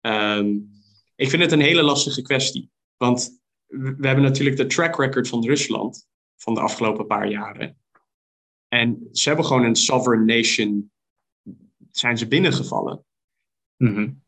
[0.00, 0.76] Um,
[1.14, 2.70] ik vind het een hele lastige kwestie.
[2.96, 7.78] Want we hebben natuurlijk de track record van Rusland van de afgelopen paar jaren.
[8.68, 10.92] En ze hebben gewoon een sovereign nation,
[11.98, 13.04] zijn ze binnengevallen.
[13.76, 14.22] Mm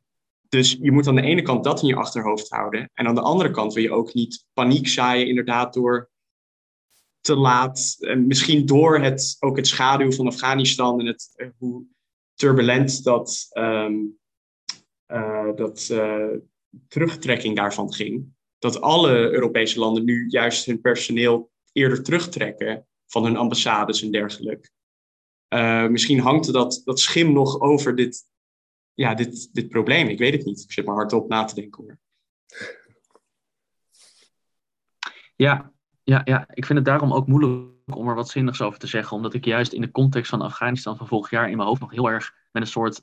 [0.48, 2.90] Dus je moet aan de ene kant dat in je achterhoofd houden.
[2.94, 6.10] En aan de andere kant wil je ook niet paniek zaaien, inderdaad, door
[7.20, 11.86] te laat, en misschien door het, ook het schaduw van Afghanistan en het, eh, hoe
[12.34, 14.18] turbulent dat, um,
[15.06, 16.36] uh, dat uh,
[16.88, 18.26] terugtrekking daarvan ging.
[18.58, 24.70] Dat alle Europese landen nu juist hun personeel eerder terugtrekken van hun ambassades en dergelijke.
[25.54, 28.24] Uh, misschien hangt dat, dat schim nog over dit,
[28.94, 30.08] ja, dit, dit probleem.
[30.08, 30.62] Ik weet het niet.
[30.62, 31.98] Ik zit maar hardop na te denken hoor.
[35.36, 38.86] Ja, ja, ja, ik vind het daarom ook moeilijk om er wat zinnigs over te
[38.86, 39.16] zeggen.
[39.16, 41.90] Omdat ik juist in de context van Afghanistan van vorig jaar in mijn hoofd nog
[41.90, 43.02] heel erg met een soort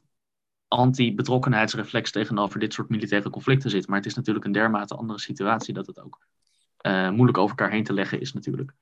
[0.68, 3.88] anti-betrokkenheidsreflex tegenover dit soort militaire conflicten zit.
[3.88, 6.28] Maar het is natuurlijk een dermate andere situatie dat het ook
[6.82, 8.74] uh, moeilijk over elkaar heen te leggen is natuurlijk.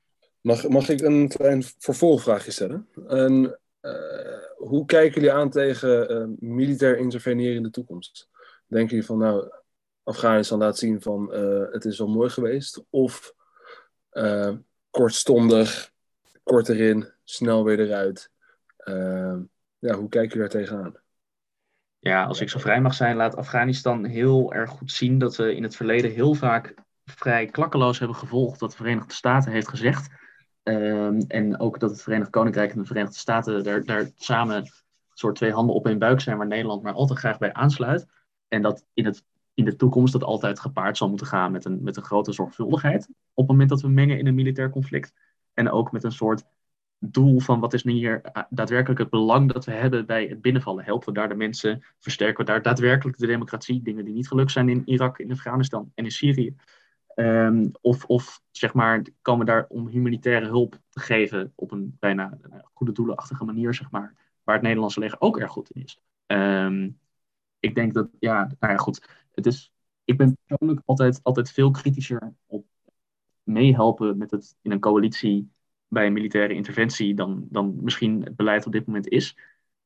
[0.46, 2.88] Mag, ik een klein vervolgvraagje stellen?
[3.08, 3.92] En, uh,
[4.56, 8.28] hoe kijken jullie aan tegen uh, militair interveneren in de toekomst?
[8.66, 9.50] Denken jullie van, nou,
[10.02, 11.32] Afghanistan laat zien van
[11.70, 12.84] het is wel mooi geweest?
[12.90, 13.34] Of
[14.90, 15.92] kortstondig,
[16.42, 18.30] kort erin, snel weer eruit?
[19.78, 20.94] ja, hoe kijken jullie daar tegenaan?
[21.98, 25.54] Ja, als ik zo vrij mag zijn, laat Afghanistan heel erg goed zien dat we
[25.54, 30.24] in het verleden heel vaak vrij klakkeloos hebben gevolgd wat de Verenigde Staten heeft gezegd.
[30.68, 34.70] Um, en ook dat het Verenigd Koninkrijk en de Verenigde Staten daar, daar samen een
[35.12, 38.06] soort twee handen op één buik zijn, waar Nederland maar altijd graag bij aansluit.
[38.48, 39.24] En dat in, het,
[39.54, 43.08] in de toekomst dat altijd gepaard zal moeten gaan met een, met een grote zorgvuldigheid.
[43.08, 45.12] Op het moment dat we mengen in een militair conflict.
[45.54, 46.44] En ook met een soort
[46.98, 50.40] doel van wat is nu hier eh, daadwerkelijk het belang dat we hebben bij het
[50.40, 50.84] binnenvallen.
[50.84, 54.50] Helpen we daar de mensen, versterken we daar daadwerkelijk de democratie, dingen die niet gelukt
[54.50, 56.56] zijn in Irak, in Afghanistan en in Syrië.
[57.18, 62.38] Um, of, of zeg maar, komen daar om humanitaire hulp te geven op een bijna
[62.52, 66.00] uh, goede doelenachtige manier, zeg maar, waar het Nederlandse leger ook erg goed in is.
[66.26, 66.98] Um,
[67.58, 69.08] ik denk dat, ja, nou ja, goed.
[69.34, 69.72] Het is,
[70.04, 72.66] ik ben persoonlijk altijd, altijd veel kritischer op
[73.42, 75.50] meehelpen met het in een coalitie
[75.88, 79.36] bij een militaire interventie dan, dan misschien het beleid op dit moment is.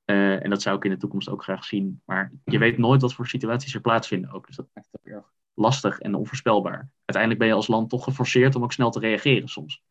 [0.04, 2.02] Uh, en dat zou ik in de toekomst ook graag zien.
[2.04, 4.46] Maar je weet nooit wat voor situaties er plaatsvinden ook.
[4.46, 6.88] Dus dat maakt het erg lastig en onvoorspelbaar.
[7.04, 9.82] Uiteindelijk ben je als land toch geforceerd om ook snel te reageren soms.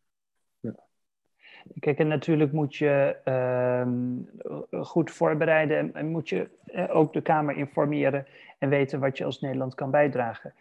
[1.80, 7.56] Kijk, en natuurlijk moet je uh, goed voorbereiden en, moet je uh, ook de Kamer
[7.56, 8.26] informeren
[8.58, 10.54] en weten wat je als Nederland kan bijdragen.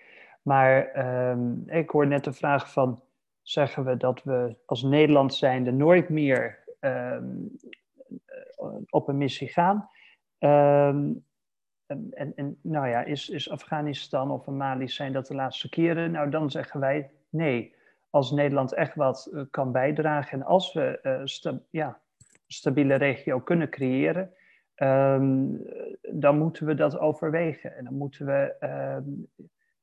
[0.42, 3.02] Maar uh, ik hoor net de vraag van,
[3.42, 7.36] zeggen we dat we als Nederland zijnde nooit meer ehm,
[8.88, 9.88] op een missie gaan?
[11.88, 16.10] En, en, nou ja, is, is Afghanistan of Mali zijn dat de laatste keren?
[16.10, 17.76] Nou, dan zeggen wij nee.
[18.10, 23.40] Als Nederland echt wat uh, kan bijdragen en als we sta ja, een stabiele regio
[23.40, 24.32] kunnen creëren,
[24.76, 25.62] um,
[26.12, 27.76] dan moeten we dat overwegen.
[27.76, 29.28] En dan moeten we um,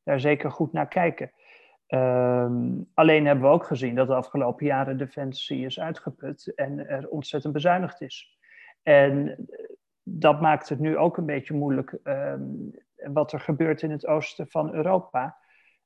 [0.04, 1.32] daar zeker goed naar kijken.
[1.88, 7.10] Um, alleen hebben we ook gezien dat de afgelopen jaren defensie is uitgeput en er
[7.10, 8.38] ontzettend bezuinigd is.
[8.84, 9.36] En
[10.08, 14.48] dat maakt het nu ook een beetje moeilijk um, wat er gebeurt in het oosten
[14.48, 15.38] van Europa.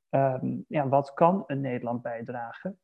[0.09, 2.79] Um, ja, wat kan een Nederland bijdragen?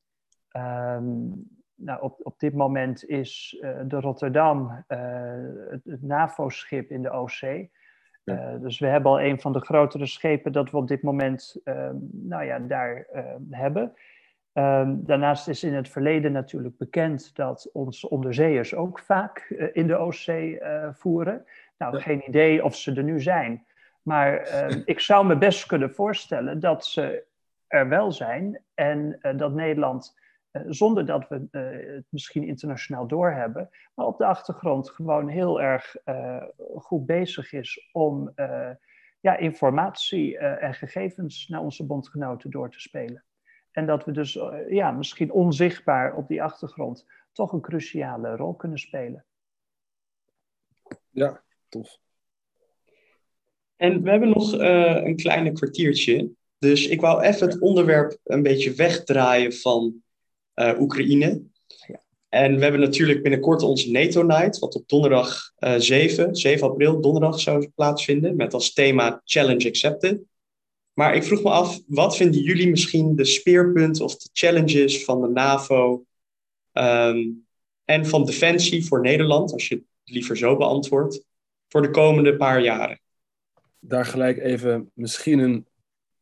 [0.58, 5.00] Um, nou, op, op dit moment is uh, de Rotterdam uh,
[5.70, 7.72] het, het NAVO-schip in de Oostzee.
[8.24, 11.62] Uh, dus we hebben al een van de grotere schepen dat we op dit moment
[12.12, 13.08] nou ja, daar
[13.50, 13.94] hebben.
[14.58, 19.88] Um, daarnaast is in het verleden natuurlijk bekend dat onze onderzeeërs ook vaak uh, in
[19.88, 21.46] de Oostzee uh, voeren.
[21.78, 22.02] Nou, ja.
[22.02, 23.66] geen idee of ze er nu zijn.
[24.02, 27.24] Maar uh, ik zou me best kunnen voorstellen dat ze
[27.68, 28.62] er wel zijn.
[28.74, 30.18] En eh, dat Nederland,
[30.68, 35.96] zonder dat we het misschien internationaal doorhebben, maar op de achtergrond gewoon heel erg
[36.76, 38.34] goed bezig is om
[39.20, 43.24] ja, informatie en gegevens naar onze bondgenoten door te spelen.
[43.76, 48.54] En dat we dus uh, ja, misschien onzichtbaar op die achtergrond toch een cruciale rol
[48.54, 49.26] kunnen spelen.
[51.10, 51.98] Ja, tof.
[53.76, 56.32] En we hebben nog uh, een kleine kwartiertje.
[56.58, 60.04] Dus ik wou even het onderwerp een beetje wegdraaien van
[60.56, 61.42] uh, Oekraïne.
[61.88, 62.02] Ja.
[62.30, 67.02] En we hebben natuurlijk binnenkort onze NATO Night, wat op donderdag uh, 7, 7 april,
[67.02, 70.22] donderdag zou plaatsvinden, met als thema Challenge Accepted.
[70.96, 75.22] Maar ik vroeg me af, wat vinden jullie misschien de speerpunten of de challenges van
[75.22, 76.06] de NAVO
[76.74, 77.46] um,
[77.86, 81.24] en van Defensie voor Nederland, als je het liever zo beantwoordt,
[81.68, 83.00] voor de komende paar jaren?
[83.80, 85.66] Daar gelijk even misschien een.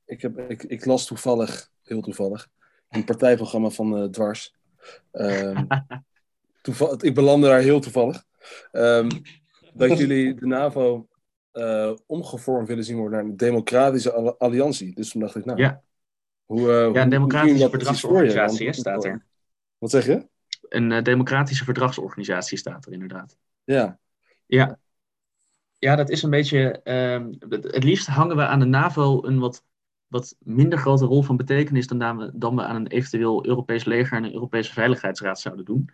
[0.06, 2.50] Ik, heb, ik, ik las toevallig, heel toevallig,
[2.90, 4.54] een partijprogramma van uh, Dwars.
[5.12, 5.68] Um,
[6.62, 8.24] toeval, ik belandde daar heel toevallig.
[8.72, 9.08] Um,
[9.74, 11.08] dat jullie de NAVO
[11.54, 14.96] uh, omgevormd willen zien worden naar een democratische alliantie.
[14.96, 15.82] Dus toen dacht ik, nou, ja.
[16.46, 19.26] hoe, uh, ja, een democratische verdragsorganisatie staat er.
[19.78, 20.28] Wat zeg je?
[20.70, 23.38] Een uh, democratische verdragsorganisatie staat er inderdaad.
[23.64, 24.00] Ja.
[24.46, 24.80] Ja,
[25.78, 26.82] ja dat is een beetje.
[26.84, 29.64] Uh, het liefst hangen we aan de NAVO een wat,
[30.08, 34.18] wat minder grote rol van betekenis dan, we, dan we aan een eventueel Europees leger
[34.18, 35.90] en een Europese Veiligheidsraad zouden doen.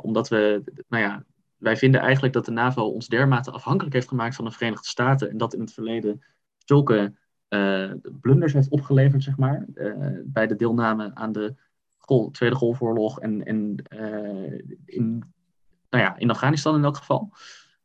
[0.00, 1.24] omdat we, nou ja,
[1.62, 5.30] wij vinden eigenlijk dat de NAVO ons dermate afhankelijk heeft gemaakt van de Verenigde Staten
[5.30, 6.24] en dat in het verleden
[6.58, 7.14] zulke
[7.48, 11.54] uh, blunders heeft opgeleverd, zeg maar, uh, bij de deelname aan de
[12.32, 15.34] Tweede Golfoorlog en, en uh, in,
[15.90, 17.32] nou ja, in Afghanistan in elk geval,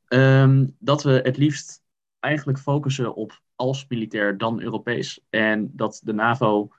[0.08, 1.82] um, dat we het liefst
[2.20, 6.72] eigenlijk focussen op als militair dan Europees en dat de NAVO,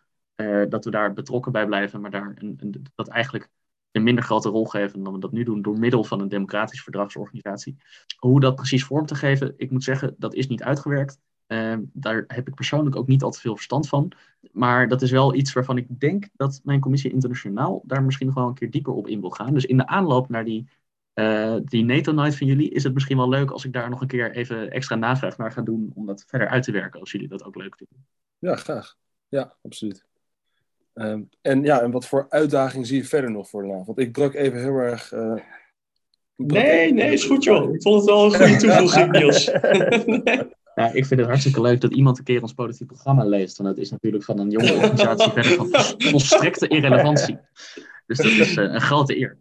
[0.68, 3.50] dat we daar betrokken bij blijven, maar daar een, een, dat eigenlijk
[3.92, 6.82] een minder grote rol geven dan we dat nu doen door middel van een democratische
[6.82, 7.76] verdragsorganisatie.
[8.16, 11.18] Hoe dat precies vorm te geven, ik moet zeggen, dat is niet uitgewerkt.
[11.46, 14.12] Uh, daar heb ik persoonlijk ook niet al te veel verstand van.
[14.52, 18.34] Maar dat is wel iets waarvan ik denk dat mijn commissie internationaal daar misschien nog
[18.34, 19.54] wel een keer dieper op in wil gaan.
[19.54, 20.68] Dus in de aanloop naar die,
[21.14, 24.00] uh, die NATO Night van jullie is het misschien wel leuk als ik daar nog
[24.00, 27.12] een keer even extra navraag naar ga doen om dat verder uit te werken, als
[27.12, 28.06] jullie dat ook leuk vinden.
[28.38, 28.96] Ja, graag.
[29.28, 30.06] Ja, absoluut.
[30.98, 33.84] Um, en ja, en wat voor uitdaging zie je verder nog voor de NAVO?
[33.84, 35.12] Want ik druk even heel erg.
[35.12, 35.34] Uh,
[36.36, 37.74] nee, nee, is goed joh.
[37.74, 39.50] Ik vond het wel een goede toevoeging, Niels.
[40.78, 43.56] Ja, ik vind het hartstikke leuk dat iemand een keer ons politiek programma leest.
[43.56, 45.68] Want het is natuurlijk van een jonge organisatie verder van
[46.10, 47.38] volstrekte irrelevantie.
[48.06, 49.36] Dus dat is uh, een grote eer.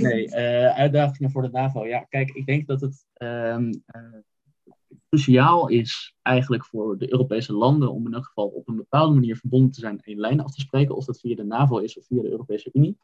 [0.00, 1.86] nee, uh, uitdagingen voor de NAVO.
[1.86, 3.82] Ja, kijk, ik denk dat het um,
[5.16, 9.36] cruciaal is eigenlijk voor de Europese landen om in elk geval op een bepaalde manier
[9.36, 11.98] verbonden te zijn en een lijn af te spreken, of dat via de NAVO is
[11.98, 12.98] of via de Europese Unie.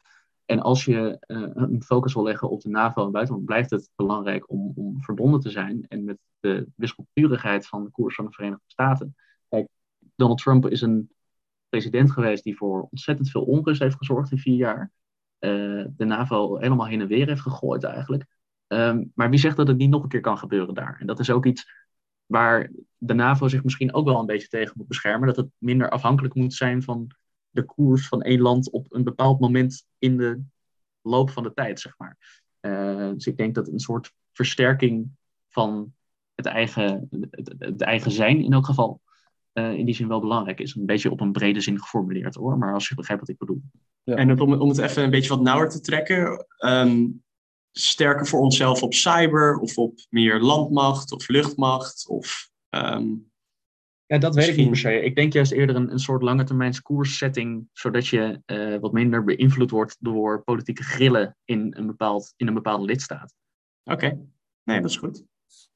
[0.45, 3.89] En als je uh, een focus wil leggen op de NAVO en buitenland, blijft het
[3.95, 8.31] belangrijk om, om verbonden te zijn en met de wispelturigheid van de koers van de
[8.31, 9.15] Verenigde Staten.
[9.49, 9.67] Kijk,
[10.15, 11.09] Donald Trump is een
[11.69, 14.91] president geweest die voor ontzettend veel onrust heeft gezorgd in vier jaar.
[15.39, 18.25] Uh, de NAVO helemaal heen en weer heeft gegooid eigenlijk.
[18.67, 20.97] Um, maar wie zegt dat het niet nog een keer kan gebeuren daar?
[20.99, 21.82] En dat is ook iets
[22.33, 25.27] waar de NAVO zich misschien ook wel een beetje tegen moet beschermen.
[25.27, 27.07] Dat het minder afhankelijk moet zijn van
[27.49, 30.41] de koers van één land op een bepaald moment in de
[31.01, 32.17] loop van de tijd, zeg maar.
[32.61, 35.09] Uh, dus ik denk dat een soort versterking
[35.49, 35.93] van
[36.35, 37.09] het eigen,
[37.59, 39.01] het, eigen zijn in elk geval
[39.53, 40.75] uh, in die zin wel belangrijk is.
[40.75, 43.61] Een beetje op een brede zin geformuleerd hoor, maar als je begrijpt wat ik bedoel.
[44.03, 44.15] Ja.
[44.15, 47.22] En om, om het even een beetje wat nauwer te trekken, um,
[47.73, 52.07] sterker voor onszelf op cyber of op meer landmacht of luchtmacht?
[52.07, 53.31] Of, um,
[54.05, 55.01] ja, dat weet ik niet per se.
[55.01, 59.23] Ik denk juist eerder een, een soort lange termijn koerssetting, zodat je uh, wat minder
[59.23, 63.33] beïnvloed wordt door politieke grillen in een, bepaald, in een bepaalde lidstaat.
[63.83, 64.19] Oké, okay.
[64.63, 65.23] nee, dat is goed.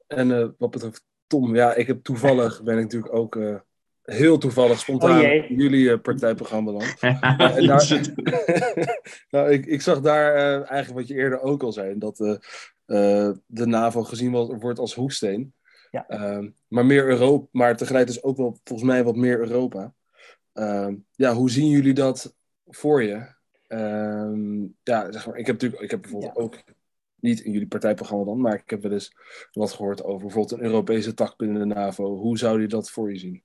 [0.08, 3.56] En uh, wat betreft Tom, ja, ik heb toevallig, ben ik natuurlijk ook uh,
[4.12, 6.82] heel toevallig spontaan oh jullie uh, partijprogramma dan.
[6.82, 8.14] uh, daar,
[9.32, 12.18] nou, ik, ik zag daar uh, eigenlijk wat je eerder ook al zei, dat
[13.46, 15.54] de NAVO gezien wordt, als hoeksteen.
[15.92, 16.08] Ja.
[16.08, 19.94] Ehm, maar meer Europa, maar tegelijkertijd is ook wel volgens mij wat meer Europa.
[20.54, 23.28] Ehm, ja, hoe zien jullie dat voor je?
[23.68, 26.42] Ehm, ja, zeg maar, ik heb natuurlijk, ik heb bijvoorbeeld ja.
[26.42, 26.64] ook
[27.20, 29.16] niet in jullie partijprogramma dan, maar ik heb wel eens
[29.52, 32.18] wat gehoord over bijvoorbeeld een Europese tak binnen de NAVO.
[32.18, 33.44] Hoe zou je dat voor je zien?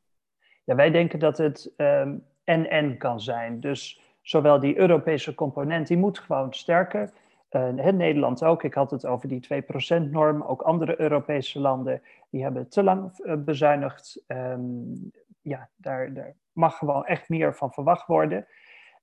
[0.65, 3.61] Ja, wij denken dat het en um, en kan zijn.
[3.61, 7.11] Dus zowel die Europese component, die moet gewoon sterker.
[7.51, 10.43] Uh, Nederland ook, ik had het over die 2%-norm.
[10.43, 14.25] Ook andere Europese landen, die hebben te lang uh, bezuinigd.
[14.27, 15.11] Um,
[15.41, 18.47] ja, daar, daar, mag gewoon echt meer van verwacht worden.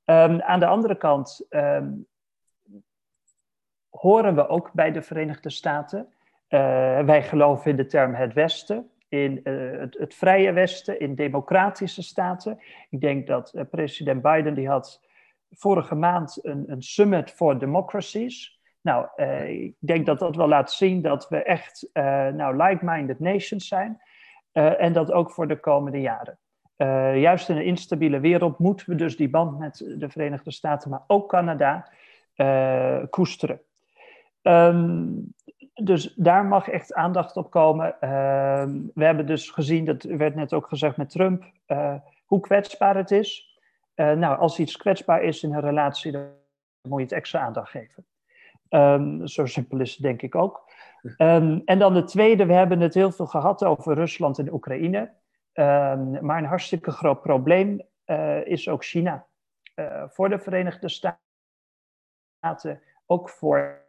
[0.06, 1.48] Um, aan de andere kant
[3.90, 6.14] horen we ook bij de Verenigde Staten.
[6.50, 6.60] Uh,
[7.00, 12.60] wij geloven in de term het Westen in uh, het, vrije Westen, in democratische staten.
[12.90, 15.02] Ik denk dat uh, president Biden die had
[15.52, 18.60] vorige maand een, een summit for democracies.
[18.82, 21.90] Nou, uh, ik denk dat dat wel laat zien dat we echt
[22.34, 24.02] nou, like-minded nations zijn.
[24.52, 26.40] en dat ook voor de komende jaren.
[27.20, 31.04] juist in een instabiele wereld moeten we dus die band met de Verenigde Staten, maar
[31.08, 31.92] ook Canada,
[33.10, 33.62] koesteren.
[34.42, 35.34] Um,
[35.84, 37.96] dus daar mag echt aandacht op komen.
[38.02, 38.64] Uh,
[38.94, 43.12] we hebben dus gezien, dat werd net ook gezegd met Trump, uh, hoe kwetsbaar het
[43.12, 43.60] is.
[43.96, 46.28] Uh, nou, als iets kwetsbaar is in een relatie, dan
[46.82, 48.06] moet je het extra aandacht geven.
[48.70, 50.72] Um, zo simpel is het denk ik ook.
[51.18, 55.12] Um, en dan de tweede, we hebben het heel veel gehad over Rusland en Oekraïne.
[56.22, 57.82] maar een hartstikke groot probleem
[58.44, 59.26] is ook China.
[60.08, 63.82] voor de Verenigde Staten, ook voor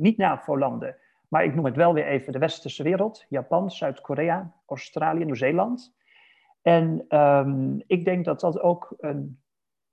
[0.00, 0.96] niet NAVO-landen,
[1.28, 3.24] maar ik noem het wel weer even de westerse wereld.
[3.28, 5.94] Japan, Zuid-Korea, Australië, Nieuw-Zeeland.
[6.62, 9.40] En um, ik denk dat dat ook een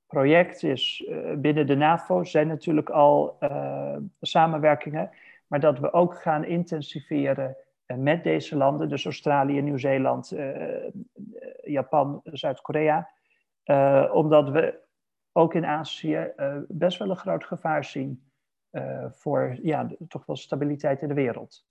[0.07, 2.23] project is uh, binnen de NAVO.
[2.23, 5.09] Zijn natuurlijk al uh, samenwerkingen,
[5.47, 7.55] maar dat we ook gaan intensiveren
[7.87, 10.33] uh, met deze landen, dus Australië, Nieuw-Zeeland,
[11.63, 13.09] Japan, Zuid-Korea.
[14.11, 14.79] omdat we
[15.31, 16.31] ook in Azië
[16.67, 18.26] best wel een groot gevaar zien
[18.77, 21.65] uh, voor ja, toch wel stabiliteit in de wereld.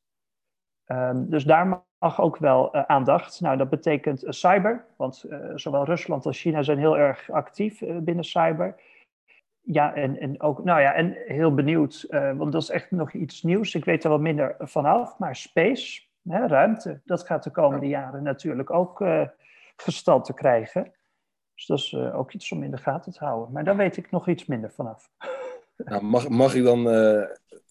[0.86, 3.40] Um, dus daar mag ook wel uh, aandacht.
[3.40, 8.24] Nou, dat betekent uh, cyber, want zowel Rusland als China zijn heel erg actief binnen
[8.24, 8.80] cyber.
[9.60, 13.42] Ja, en, en ook, nou ja, en heel benieuwd, want dat is echt nog iets
[13.42, 13.74] nieuws.
[13.74, 18.22] Ik weet er wel minder vanaf, maar space, hè, ruimte, dat gaat de komende jaren
[18.22, 19.04] natuurlijk ook
[19.76, 20.92] gestalte krijgen.
[21.54, 23.52] Dus dat is ook iets om in de gaten te houden.
[23.52, 25.10] Maar daar weet ik nog iets minder vanaf.
[25.76, 27.22] Nou, mag, mag ik dan, uh,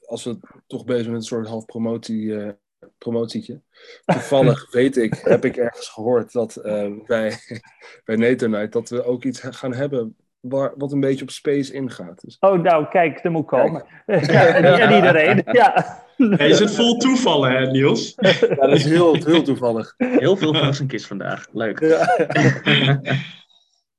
[0.05, 2.49] als we toch bezig met een soort half promotie, uh,
[2.97, 3.61] promotietje.
[4.05, 7.37] Toevallig weet ik, heb ik ergens gehoord dat uh, bij,
[8.05, 12.21] bij Night dat we ook iets gaan hebben waar, wat een beetje op space ingaat.
[12.21, 12.37] Dus...
[12.39, 13.85] Oh, nou, kijk, er moet komen.
[14.05, 16.03] Ja, en, iedereen, ja.
[16.17, 18.13] Hey, is het vol toevallen, hè, Niels?
[18.39, 19.93] Ja, dat is heel, heel toevallig.
[19.97, 21.47] Heel veel verrassingjes vandaag.
[21.51, 21.79] Leuk.
[21.79, 22.15] Ja.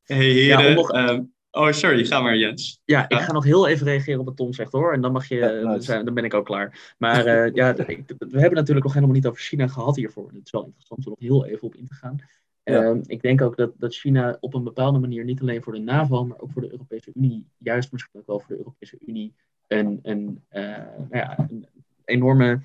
[0.03, 0.69] hey, heren.
[0.69, 0.93] Ja, nog...
[0.93, 1.21] Ehm,
[1.57, 2.81] Oh, sorry, ga maar Jens.
[2.85, 4.93] Ja, ik ga nog heel even reageren op wat Tom zegt hoor.
[4.93, 6.95] En dan mag je, ja, zijn, dan ben ik ook klaar.
[6.99, 10.29] Maar uh, ja, ik, we hebben natuurlijk nog helemaal niet over China gehad hiervoor.
[10.33, 12.17] Het is wel interessant om er nog heel even op in te gaan.
[12.63, 12.83] Ja.
[12.83, 15.79] Uh, ik denk ook dat, dat China op een bepaalde manier niet alleen voor de
[15.79, 19.35] NAVO, maar ook voor de Europese Unie, juist misschien ook wel voor de Europese Unie,
[19.67, 20.63] een, een, uh,
[20.97, 21.67] nou ja, een
[22.05, 22.61] enorme,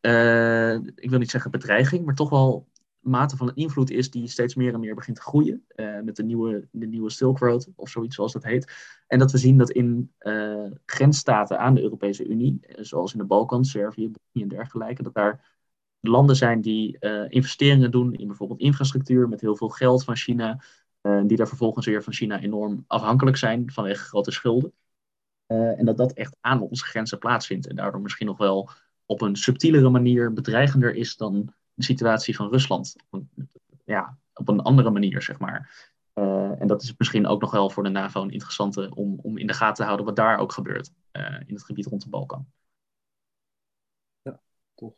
[0.00, 2.66] eh, ik wil niet zeggen bedreiging, maar toch wel
[3.04, 5.64] mate van invloed is die steeds meer en meer begint te groeien.
[5.76, 8.72] Uh, met de nieuwe, de nieuwe Silk Road, of zoiets zoals dat heet.
[9.06, 13.18] En dat we zien dat in uh, grensstaten aan de Europese Unie, eh, zoals in
[13.18, 15.52] de Balkan, Servië, en dergelijke, dat daar
[16.00, 16.98] landen zijn die
[17.28, 20.62] investeringen doen in bijvoorbeeld infrastructuur met heel veel geld van China.
[21.26, 24.72] die daar vervolgens weer van China enorm afhankelijk zijn vanwege grote schulden.
[25.46, 27.66] en dat dat echt aan onze grenzen plaatsvindt.
[27.66, 28.70] En daardoor misschien nog wel
[29.06, 32.96] op een subtielere manier bedreigender is dan situatie van Rusland.
[33.10, 33.48] Op een,
[33.84, 35.92] ja, op een andere manier, zeg maar.
[36.14, 39.38] Uh, en dat is misschien ook nog wel voor de NAVO een interessante om, om
[39.38, 42.08] in de gaten te houden wat daar ook gebeurt uh, in het gebied rond de
[42.08, 42.46] Balkan.
[44.22, 44.40] Ja,
[44.74, 44.94] toch.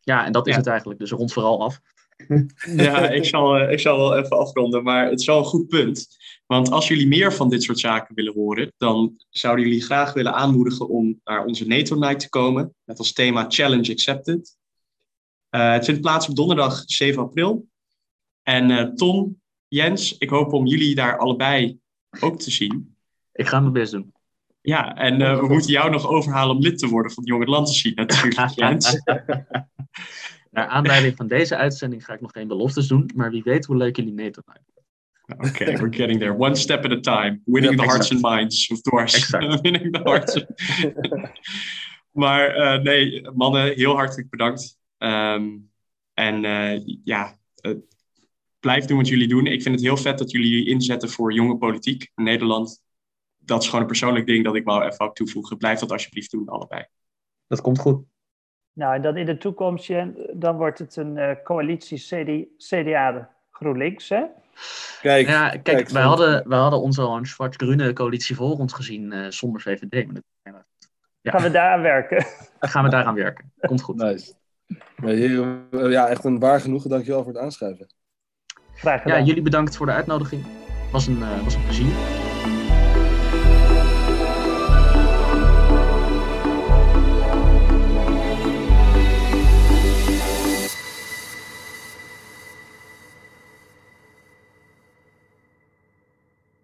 [0.00, 0.58] Ja, en dat is ja.
[0.58, 0.98] het eigenlijk.
[1.00, 1.80] Dus rond vooral af.
[2.76, 5.68] Ja, ik zal, uh, ik zal wel even afronden, maar het is wel een goed
[5.68, 6.16] punt.
[6.46, 10.34] Want als jullie meer van dit soort zaken willen horen, dan zouden jullie graag willen
[10.34, 12.74] aanmoedigen om naar onze NATO Night te komen.
[12.84, 14.57] Met als thema Challenge Accepted.
[15.50, 17.68] Uh, het vindt plaats op donderdag 7 april.
[18.42, 21.78] En uh, Tom, Jens, ik hoop om jullie daar allebei
[22.20, 22.96] ook te zien.
[23.32, 24.12] Ik ga mijn best doen.
[24.60, 27.92] Ja, en uh, we moeten jou nog overhalen om lid te worden van Jong Atlantici
[27.94, 29.02] natuurlijk, Jens.
[30.50, 33.76] Naar aanleiding van deze uitzending ga ik nog geen beloftes doen, maar wie weet hoe
[33.76, 34.64] leuk jullie mee te maken.
[35.36, 36.38] Oké, okay, we're getting there.
[36.38, 37.40] One step at a time.
[37.44, 39.30] Winning ja, the hearts and minds of Dwars.
[39.62, 40.44] Winning the hearts.
[42.10, 45.70] maar uh, nee, mannen, heel hartelijk bedankt Um,
[46.14, 47.76] en uh, ja, uh,
[48.60, 49.46] blijf doen wat jullie doen.
[49.46, 52.82] Ik vind het heel vet dat jullie inzetten voor jonge politiek in Nederland.
[53.36, 55.56] Dat is gewoon een persoonlijk ding dat ik wou even ook toevoegen.
[55.56, 56.84] Blijf dat alsjeblieft doen, allebei.
[57.46, 58.04] Dat komt goed.
[58.72, 59.92] Nou, en dan in de toekomst,
[60.32, 64.24] dan wordt het een uh, coalitie CD, CDA GroenLinks, hè?
[65.00, 68.72] Kijk, ja, kijk, kijk wij, hadden, wij hadden onze al een zwart-groene coalitie voor ons
[68.72, 70.06] gezien uh, zonder VVD.
[70.06, 70.24] Maar dat,
[71.20, 71.30] ja.
[71.30, 72.26] Gaan we daaraan werken?
[72.60, 73.52] Gaan we daaraan werken.
[73.60, 73.96] Komt goed.
[73.96, 74.32] Nice.
[75.70, 76.90] Ja, echt een waar genoegen.
[76.90, 77.86] Dankjewel voor het aanschrijven.
[78.74, 79.18] Graag gedaan.
[79.18, 80.44] Ja, jullie bedankt voor de uitnodiging.
[80.92, 82.17] Was een, uh, was een plezier.